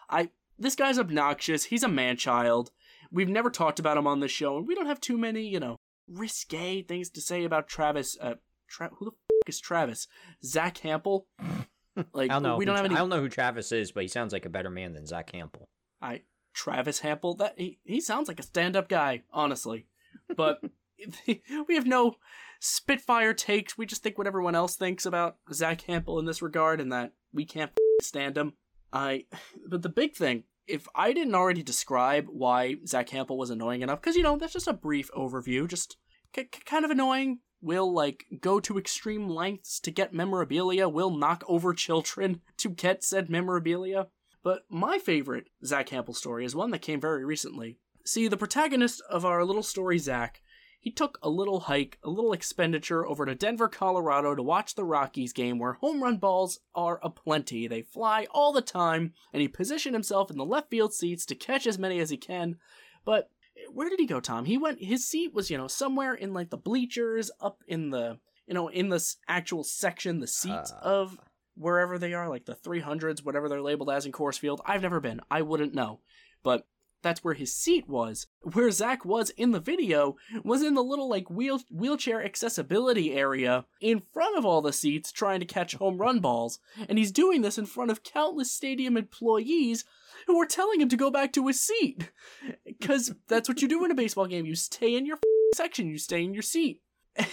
[0.09, 1.65] I, this guy's obnoxious.
[1.65, 2.71] He's a man child.
[3.11, 5.61] We've never talked about him on this show, and we don't have too many, you
[5.61, 5.77] know,
[6.09, 8.17] risque things to say about Travis.
[8.21, 8.35] Uh,
[8.69, 10.07] Tra- who the f- is Travis?
[10.45, 11.23] Zack Hample.
[12.13, 12.57] Like I don't know.
[12.57, 12.95] we who don't have any.
[12.95, 15.33] I don't know who Travis is, but he sounds like a better man than Zack
[15.33, 15.65] Hample.
[16.01, 16.23] I
[16.55, 17.37] Travis Hample.
[17.39, 19.89] That he, he sounds like a stand-up guy, honestly.
[20.37, 20.61] But
[21.27, 22.15] we have no
[22.61, 23.77] spitfire takes.
[23.77, 27.15] We just think what everyone else thinks about Zack Hample in this regard, and that
[27.33, 28.53] we can't f- stand him.
[28.93, 29.25] I.
[29.69, 34.01] But the big thing, if I didn't already describe why Zack Hample was annoying enough,
[34.01, 35.97] because you know that's just a brief overview, just
[36.33, 37.41] k- k- kind of annoying.
[37.61, 40.89] Will like go to extreme lengths to get memorabilia.
[40.89, 44.07] Will knock over children to get said memorabilia.
[44.45, 47.79] But my favorite Zack Hample story is one that came very recently.
[48.05, 50.41] See, the protagonist of our little story, Zach,
[50.81, 54.85] he took a little hike, a little expenditure over to Denver, Colorado to watch the
[54.85, 57.67] Rockies game where home run balls are aplenty.
[57.67, 61.35] They fly all the time, and he positioned himself in the left field seats to
[61.35, 62.57] catch as many as he can.
[63.05, 63.29] But
[63.73, 64.45] where did he go, Tom?
[64.45, 68.19] He went, his seat was, you know, somewhere in like the bleachers, up in the,
[68.47, 70.79] you know, in this actual section, the seats Uh.
[70.83, 71.19] of
[71.57, 74.61] wherever they are, like the 300s, whatever they're labeled as in Coors Field.
[74.65, 75.21] I've never been.
[75.29, 76.01] I wouldn't know.
[76.45, 76.65] But
[77.03, 78.27] that's where his seat was.
[78.41, 83.67] Where Zach was in the video was in the little like wheel wheelchair accessibility area
[83.81, 86.59] in front of all the seats trying to catch home run balls.
[86.89, 89.85] And he's doing this in front of countless stadium employees
[90.27, 92.11] who are telling him to go back to his seat.
[92.83, 94.47] Cuz that's what you do in a baseball game.
[94.47, 95.19] You stay in your
[95.55, 96.83] section, you stay in your seat.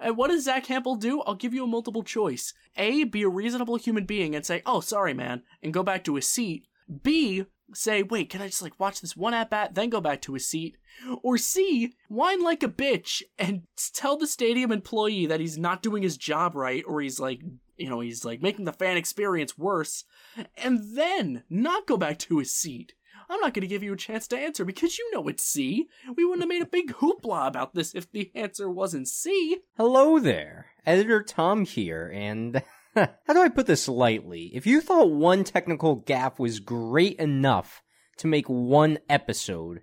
[0.00, 1.20] And what does Zack Hample do?
[1.22, 2.54] I'll give you a multiple choice.
[2.76, 6.14] A, be a reasonable human being and say, oh, sorry, man, and go back to
[6.14, 6.66] his seat.
[7.02, 10.20] B, say, wait, can I just like watch this one at bat, then go back
[10.22, 10.76] to his seat?
[11.22, 13.62] Or C, whine like a bitch and
[13.92, 17.40] tell the stadium employee that he's not doing his job right, or he's like,
[17.76, 20.04] you know, he's like making the fan experience worse,
[20.56, 22.94] and then not go back to his seat.
[23.28, 25.88] I'm not going to give you a chance to answer because you know it's C.
[26.14, 29.58] We wouldn't have made a big hoopla about this if the answer wasn't C.
[29.76, 32.62] Hello there, Editor Tom here, and
[32.94, 34.50] how do I put this lightly?
[34.54, 37.82] If you thought one technical gaffe was great enough
[38.18, 39.82] to make one episode,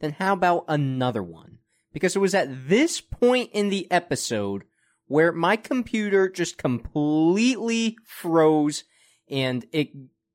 [0.00, 1.58] then how about another one?
[1.92, 4.62] Because it was at this point in the episode
[5.06, 8.84] where my computer just completely froze
[9.28, 9.90] and it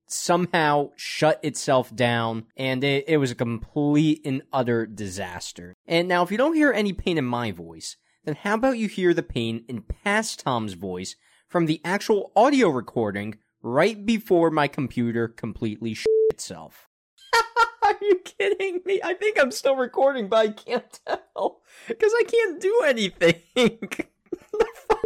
[0.07, 5.75] somehow shut itself down and it, it was a complete and utter disaster.
[5.87, 8.87] And now if you don't hear any pain in my voice, then how about you
[8.87, 11.15] hear the pain in past Tom's voice
[11.47, 16.87] from the actual audio recording right before my computer completely shit itself.
[17.83, 18.99] Are you kidding me?
[19.03, 23.41] I think I'm still recording, but I can't tell because I can't do anything.
[23.55, 25.03] the fuck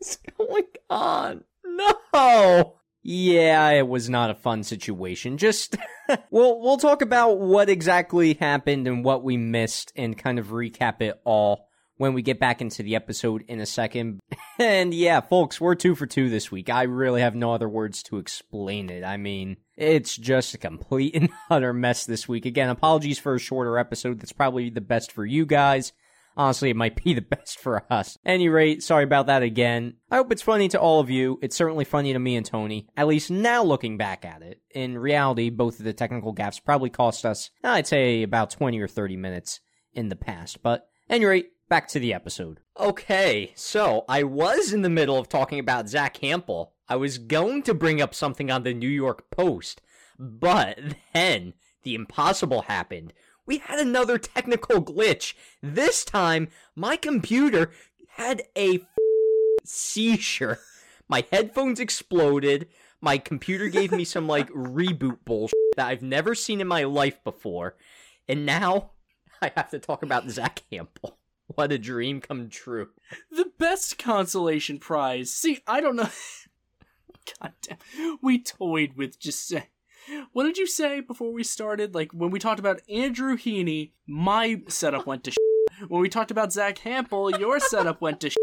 [0.00, 1.44] is going on?
[1.64, 2.76] No.
[3.08, 5.38] Yeah, it was not a fun situation.
[5.38, 5.76] Just
[6.30, 11.00] we'll we'll talk about what exactly happened and what we missed and kind of recap
[11.00, 11.65] it all
[11.96, 14.20] when we get back into the episode in a second.
[14.58, 16.70] And yeah, folks, we're two for two this week.
[16.70, 19.04] I really have no other words to explain it.
[19.04, 22.46] I mean, it's just a complete and utter mess this week.
[22.46, 24.18] Again, apologies for a shorter episode.
[24.18, 25.92] That's probably the best for you guys.
[26.38, 28.16] Honestly, it might be the best for us.
[28.24, 29.96] Any rate, sorry about that again.
[30.10, 31.38] I hope it's funny to all of you.
[31.42, 32.88] It's certainly funny to me and Tony.
[32.96, 34.62] At least now looking back at it.
[34.74, 38.88] In reality, both of the technical gaffes probably cost us, I'd say, about 20 or
[38.88, 39.60] 30 minutes
[39.92, 40.62] in the past.
[40.62, 42.60] But, any rate, back to the episode.
[42.78, 46.70] Okay, so I was in the middle of talking about Zack Hample.
[46.88, 49.80] I was going to bring up something on the New York Post,
[50.18, 50.78] but
[51.12, 53.12] then the impossible happened.
[53.46, 55.34] We had another technical glitch.
[55.62, 57.70] This time, my computer
[58.10, 58.80] had a
[59.64, 60.58] seizure.
[61.08, 62.68] My headphones exploded.
[63.00, 67.22] My computer gave me some like reboot bullshit that I've never seen in my life
[67.22, 67.76] before.
[68.28, 68.90] And now
[69.40, 71.14] I have to talk about Zack Hample.
[71.48, 72.88] What a dream come true.
[73.30, 75.32] The best consolation prize.
[75.32, 76.08] See, I don't know.
[77.40, 77.78] God damn.
[78.22, 79.64] We toyed with just saying.
[80.32, 81.94] What did you say before we started?
[81.94, 85.88] Like, when we talked about Andrew Heaney, my setup went to shit.
[85.88, 88.38] When we talked about Zack Hample, your setup went to shit.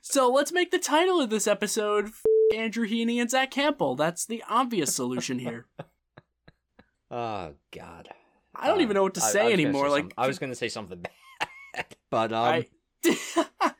[0.00, 2.10] So let's make the title of this episode
[2.54, 3.96] Andrew Heaney and Zack Hample.
[3.96, 5.66] That's the obvious solution here.
[7.10, 8.08] Oh, God.
[8.54, 9.88] I don't Uh, even know what to I- I say anymore.
[9.88, 11.12] like, I was going to say something bad,
[12.10, 12.66] but um, I.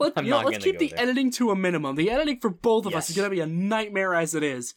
[0.00, 1.00] Let, you know, let's keep the there.
[1.00, 1.96] editing to a minimum.
[1.96, 4.74] The editing for both of us is gonna be a nightmare as it is.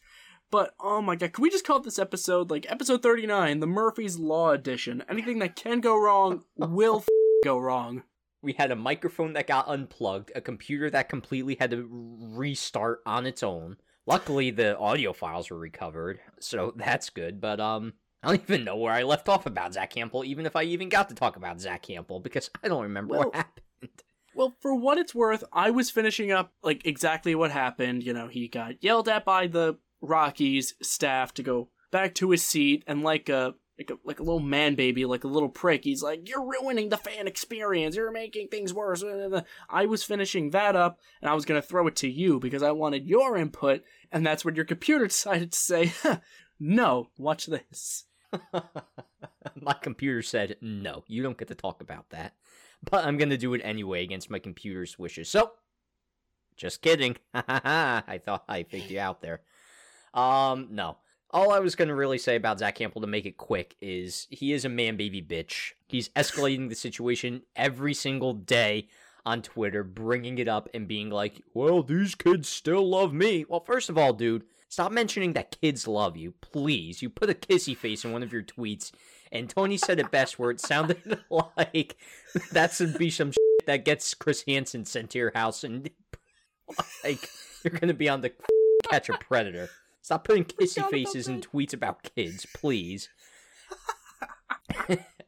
[0.50, 3.66] But oh my god, can we just call this episode like episode thirty nine, the
[3.66, 5.02] Murphy's Law edition?
[5.08, 7.08] Anything that can go wrong will f-
[7.44, 8.02] go wrong.
[8.42, 13.26] we had a microphone that got unplugged, a computer that completely had to restart on
[13.26, 13.76] its own.
[14.06, 17.40] Luckily, the audio files were recovered, so that's good.
[17.40, 20.56] But um, I don't even know where I left off about Zack Hample, even if
[20.56, 23.64] I even got to talk about Zack Hample, because I don't remember Well- what happened.
[24.34, 28.04] Well, for what it's worth, I was finishing up like exactly what happened.
[28.04, 32.44] You know, he got yelled at by the Rockies staff to go back to his
[32.44, 35.82] seat, and like a like a like a little man baby, like a little prick,
[35.82, 37.96] he's like, "You're ruining the fan experience.
[37.96, 39.02] You're making things worse."
[39.68, 42.70] I was finishing that up, and I was gonna throw it to you because I
[42.70, 45.92] wanted your input, and that's when your computer decided to say,
[46.60, 48.04] "No, watch this."
[49.60, 52.34] my computer said, no, you don't get to talk about that.
[52.88, 55.28] But I'm going to do it anyway against my computer's wishes.
[55.28, 55.52] So,
[56.56, 57.16] just kidding.
[57.34, 59.40] I thought I figured you out there.
[60.14, 60.98] Um, no.
[61.30, 64.26] All I was going to really say about Zack Hample to make it quick is
[64.30, 65.72] he is a man baby bitch.
[65.86, 68.88] He's escalating the situation every single day
[69.26, 73.44] on Twitter, bringing it up and being like, well, these kids still love me.
[73.46, 77.02] Well, first of all, dude, stop mentioning that kids love you, please.
[77.02, 78.92] You put a kissy face in one of your tweets,
[79.32, 81.18] and Tony said it best where it sounded
[81.56, 81.96] like
[82.52, 85.90] that's would be some shit that gets Chris Hansen sent to your house, and
[87.04, 87.28] like
[87.64, 88.32] you're gonna be on the
[88.90, 89.68] catch a predator.
[90.02, 93.10] Stop putting kissy faces in tweets about kids, please.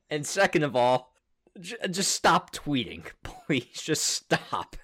[0.08, 1.12] and second of all,
[1.60, 3.66] j- just stop tweeting, please.
[3.74, 4.76] Just stop.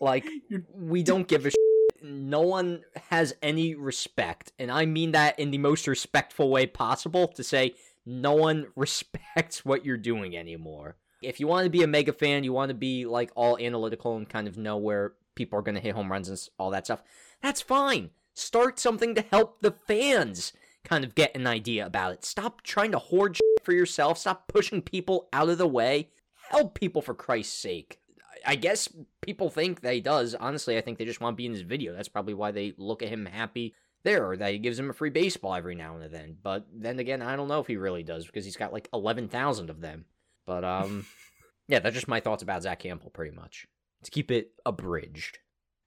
[0.00, 0.26] Like
[0.74, 1.71] we don't give a shit.
[2.02, 7.28] No one has any respect, and I mean that in the most respectful way possible.
[7.28, 7.74] To say
[8.04, 10.96] no one respects what you're doing anymore.
[11.22, 14.16] If you want to be a mega fan, you want to be like all analytical
[14.16, 16.86] and kind of know where people are going to hit home runs and all that
[16.86, 17.02] stuff.
[17.42, 18.10] That's fine.
[18.34, 20.52] Start something to help the fans
[20.84, 22.24] kind of get an idea about it.
[22.24, 24.18] Stop trying to hoard for yourself.
[24.18, 26.08] Stop pushing people out of the way.
[26.50, 27.98] Help people for Christ's sake.
[28.46, 28.88] I guess
[29.20, 30.34] people think that he does.
[30.34, 31.94] Honestly, I think they just want to be in his video.
[31.94, 33.74] That's probably why they look at him happy
[34.04, 36.36] there, or that he gives him a free baseball every now and then.
[36.42, 39.70] But then again, I don't know if he really does because he's got like 11,000
[39.70, 40.06] of them.
[40.46, 41.06] But, um,
[41.68, 43.66] yeah, that's just my thoughts about Zack Hample pretty much.
[44.04, 45.38] To keep it abridged.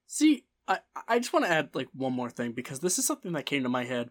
[0.06, 3.32] See, I, I just want to add like one more thing because this is something
[3.32, 4.10] that came to my head.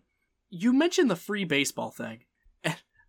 [0.50, 2.25] You mentioned the free baseball thing.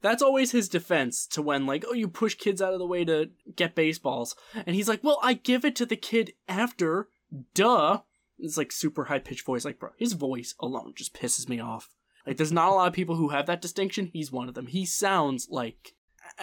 [0.03, 3.05] That's always his defense to when like, oh, you push kids out of the way
[3.05, 4.37] to get baseballs.
[4.55, 7.09] And he's like, well, I give it to the kid after.
[7.55, 8.01] Duh.
[8.39, 9.65] It's like super high pitched voice.
[9.65, 11.95] Like, bro, his voice alone just pisses me off.
[12.27, 14.11] Like, there's not a lot of people who have that distinction.
[14.13, 14.67] He's one of them.
[14.67, 15.95] He sounds like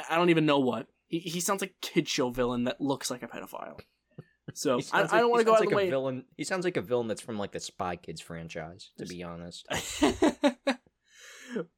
[0.09, 0.87] I don't even know what.
[1.07, 3.79] He he sounds like a kid show villain that looks like a pedophile.
[4.53, 5.89] So I, like, I, don't want to go out like the way.
[5.89, 6.25] Villain.
[6.35, 8.91] He sounds like a villain that's from like the Spy Kids franchise.
[8.97, 9.67] To be honest,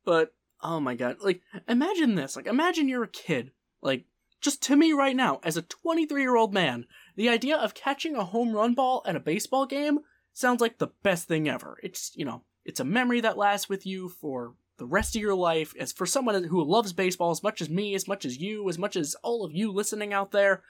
[0.06, 2.36] but oh my god, like imagine this.
[2.36, 3.52] Like imagine you're a kid.
[3.82, 4.06] Like
[4.42, 6.86] just to me right now, as a 23 year old man,
[7.16, 10.00] the idea of catching a home run ball at a baseball game
[10.34, 11.78] sounds like the best thing ever.
[11.84, 15.36] It's you know, it's a memory that lasts with you for the rest of your
[15.36, 15.74] life.
[15.80, 18.78] As for someone who loves baseball as much as me, as much as you, as
[18.78, 20.64] much as all of you listening out there,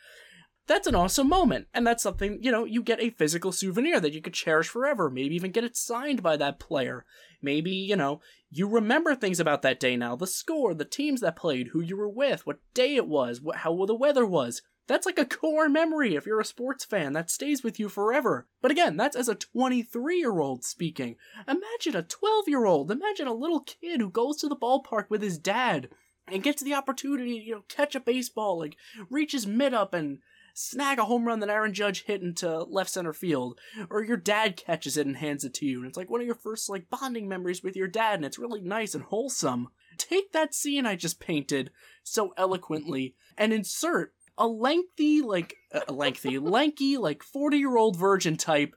[0.68, 1.68] that's an awesome moment.
[1.74, 5.10] And that's something, you know, you get a physical souvenir that you could cherish forever.
[5.10, 7.06] Maybe even get it signed by that player.
[7.46, 8.20] Maybe, you know,
[8.50, 11.96] you remember things about that day now the score, the teams that played, who you
[11.96, 14.62] were with, what day it was, what, how the weather was.
[14.88, 17.14] That's like a core memory if you're a sports fan.
[17.14, 18.48] That stays with you forever.
[18.62, 21.16] But again, that's as a 23 year old speaking.
[21.48, 22.92] Imagine a 12 year old.
[22.92, 25.90] Imagine a little kid who goes to the ballpark with his dad
[26.28, 28.76] and gets the opportunity to, you know, catch a baseball, like
[29.10, 30.20] reaches mid up and
[30.56, 34.58] snag a home run that Aaron Judge hit into left center field, or your dad
[34.58, 36.90] catches it and hands it to you, and it's like one of your first like
[36.90, 39.68] bonding memories with your dad, and it's really nice and wholesome.
[39.98, 41.72] Take that scene I just painted
[42.04, 45.56] so eloquently and insert a lengthy, like
[45.88, 48.76] a lengthy, lanky, like forty year old virgin type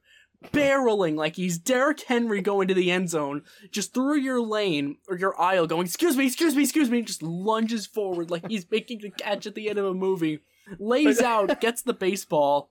[0.52, 5.16] barreling like he's Derrick Henry going to the end zone, just through your lane or
[5.16, 8.98] your aisle, going, "Excuse me, excuse me, excuse me," just lunges forward like he's making
[9.00, 10.40] the catch at the end of a movie
[10.78, 12.70] lays out, gets the baseball,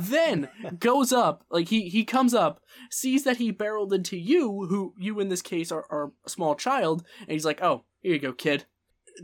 [0.00, 1.44] then goes up.
[1.50, 5.42] Like he he comes up, sees that he barreled into you, who you in this
[5.42, 8.66] case are, are a small child, and he's like, "Oh, here you go, kid."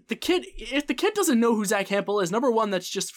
[0.09, 3.15] The kid, if the kid doesn't know who Zack Hample is, number one, that's just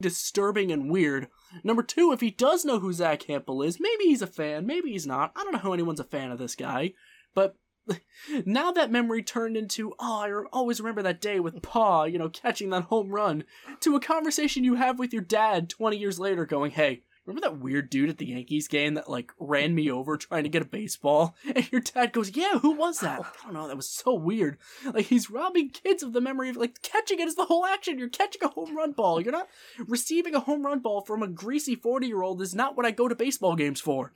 [0.00, 1.28] disturbing and weird.
[1.64, 4.92] Number two, if he does know who Zack Hample is, maybe he's a fan, maybe
[4.92, 5.32] he's not.
[5.34, 6.92] I don't know how anyone's a fan of this guy,
[7.34, 7.56] but
[8.46, 12.28] now that memory turned into, oh, I always remember that day with Pa, you know,
[12.28, 13.44] catching that home run,
[13.80, 17.58] to a conversation you have with your dad 20 years later going, hey, remember that
[17.58, 20.66] weird dude at the Yankees game that, like, ran me over trying to get a
[20.66, 21.34] baseball?
[21.54, 23.20] And your dad goes, yeah, who was that?
[23.20, 24.58] I don't know, that was so weird.
[24.84, 27.98] Like, he's robbing kids of the memory of, like, catching it is the whole action.
[27.98, 29.20] You're catching a home run ball.
[29.20, 29.48] You're not
[29.86, 32.90] receiving a home run ball from a greasy 40 year old is not what I
[32.90, 34.12] go to baseball games for.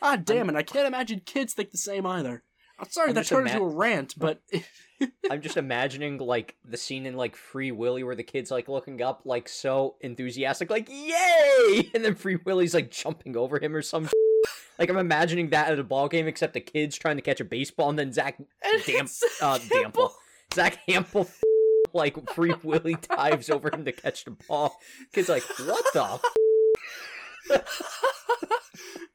[0.00, 2.42] God damn it, I can't imagine kids think the same either.
[2.80, 4.40] I'm sorry I'm that turned ima- into a rant, but
[5.30, 9.02] I'm just imagining like the scene in like Free Willy where the kid's like looking
[9.02, 13.82] up like so enthusiastic, like yay, and then Free Willy's like jumping over him or
[13.82, 14.08] some.
[14.78, 17.44] Like I'm imagining that at a ball game, except the kid's trying to catch a
[17.44, 18.38] baseball, and then Zack
[18.86, 19.10] Damp,
[19.42, 20.12] uh, Dample,
[20.54, 21.30] Zack Hample,
[21.92, 24.78] like Free Willy dives over him to catch the ball.
[25.12, 27.60] Kid's like, what the?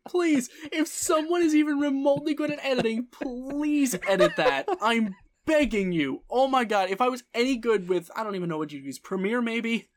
[0.08, 4.68] Please, if someone is even remotely good at editing, please edit that.
[4.82, 5.16] I'm
[5.46, 6.22] begging you.
[6.30, 8.86] Oh my god, if I was any good with, I don't even know what you'd
[8.86, 9.90] use, Premiere maybe?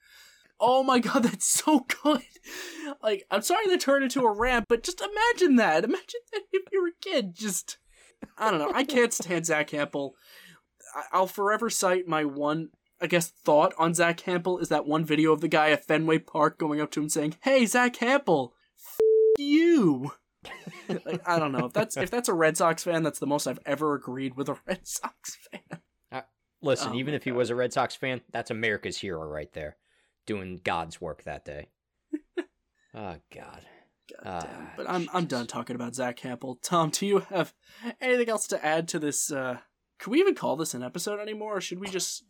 [0.60, 2.22] Oh my god, that's so good.
[3.02, 5.84] Like, I'm sorry to turn into a rant, but just imagine that.
[5.84, 7.34] Imagine that if you were a kid.
[7.34, 7.78] Just,
[8.36, 8.72] I don't know.
[8.74, 10.12] I can't stand Zack Hample.
[10.94, 12.70] I- I'll forever cite my one,
[13.00, 16.18] I guess, thought on Zack Hample is that one video of the guy at Fenway
[16.18, 18.57] Park going up to him saying, "Hey, Zack Hample, f-
[19.38, 20.12] you."
[20.88, 23.02] like, I don't know if that's if that's a Red Sox fan.
[23.02, 25.80] That's the most I've ever agreed with a Red Sox fan.
[26.60, 29.52] Listen, Oh even my if he was a Red Sox fan, that's America's hero right
[29.52, 29.76] there,
[30.26, 31.68] doing God's work that day.
[32.16, 32.36] oh
[32.94, 33.20] God.
[33.32, 33.64] God
[34.24, 34.70] Ah, damn.
[34.76, 36.56] But I'm I'm done talking about Zack Hample.
[36.62, 37.52] Tom, do you have
[38.00, 39.58] anything else to add to this uh
[40.00, 42.24] Could we even call this an episode anymore, or should we just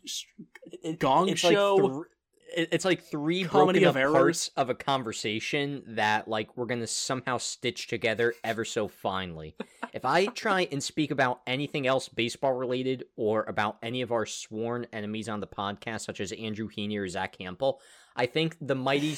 [0.83, 1.77] It- Gong it's Show?
[1.77, 2.09] Like thr- it-
[2.57, 7.87] it's like three broken of parts of a conversation that like we're gonna somehow stitch
[7.87, 9.55] together ever so finely.
[9.93, 14.27] if I try and speak about anything else baseball related or about any of our
[14.27, 17.79] sworn enemies on the podcast, such as Andrew Heaney or Zack Hample,
[18.17, 19.17] I think the mighty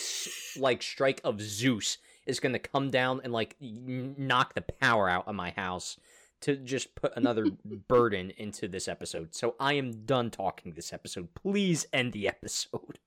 [0.57, 5.35] like strike of Zeus is gonna come down and like knock the power out of
[5.35, 5.97] my house
[6.41, 7.47] to just put another
[7.89, 9.35] burden into this episode.
[9.35, 11.35] So I am done talking this episode.
[11.35, 12.99] Please end the episode.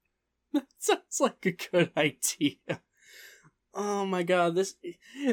[0.53, 2.81] That sounds like a good idea.
[3.73, 4.75] Oh my god, this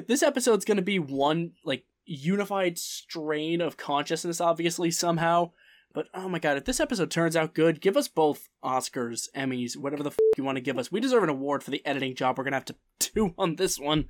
[0.06, 5.50] this episode's gonna be one like unified strain of consciousness, obviously somehow.
[5.92, 9.76] But oh my god, if this episode turns out good, give us both Oscars, Emmys,
[9.76, 10.90] whatever the f- you want to give us.
[10.90, 12.76] We deserve an award for the editing job we're gonna have to
[13.14, 14.06] do on this one.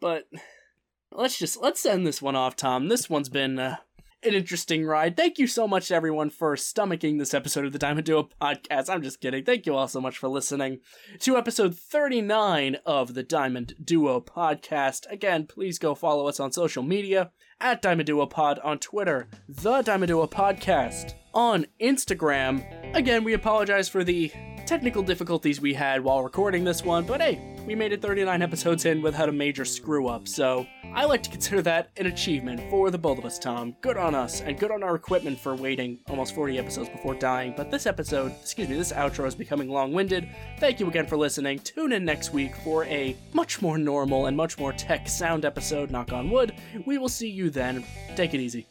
[0.00, 0.24] But
[1.12, 2.88] let's just let's end this one off, Tom.
[2.88, 3.76] This one's been uh,
[4.24, 5.16] an interesting ride.
[5.16, 8.88] Thank you so much to everyone for stomaching this episode of the Diamond Duo podcast.
[8.88, 9.44] I'm just kidding.
[9.44, 10.80] Thank you all so much for listening
[11.20, 15.10] to episode 39 of the Diamond Duo podcast.
[15.10, 17.30] Again, please go follow us on social media
[17.60, 22.94] at Diamond Duo Pod on Twitter, the Diamond Duo podcast on Instagram.
[22.94, 24.30] Again, we apologize for the
[24.66, 28.84] technical difficulties we had while recording this one, but hey, we made it 39 episodes
[28.84, 32.90] in without a major screw up, so I like to consider that an achievement for
[32.90, 33.74] the both of us, Tom.
[33.80, 37.54] Good on us, and good on our equipment for waiting almost 40 episodes before dying.
[37.56, 40.28] But this episode, excuse me, this outro is becoming long winded.
[40.58, 41.58] Thank you again for listening.
[41.60, 45.90] Tune in next week for a much more normal and much more tech sound episode,
[45.90, 46.54] knock on wood.
[46.86, 47.84] We will see you then.
[48.14, 48.66] Take it easy.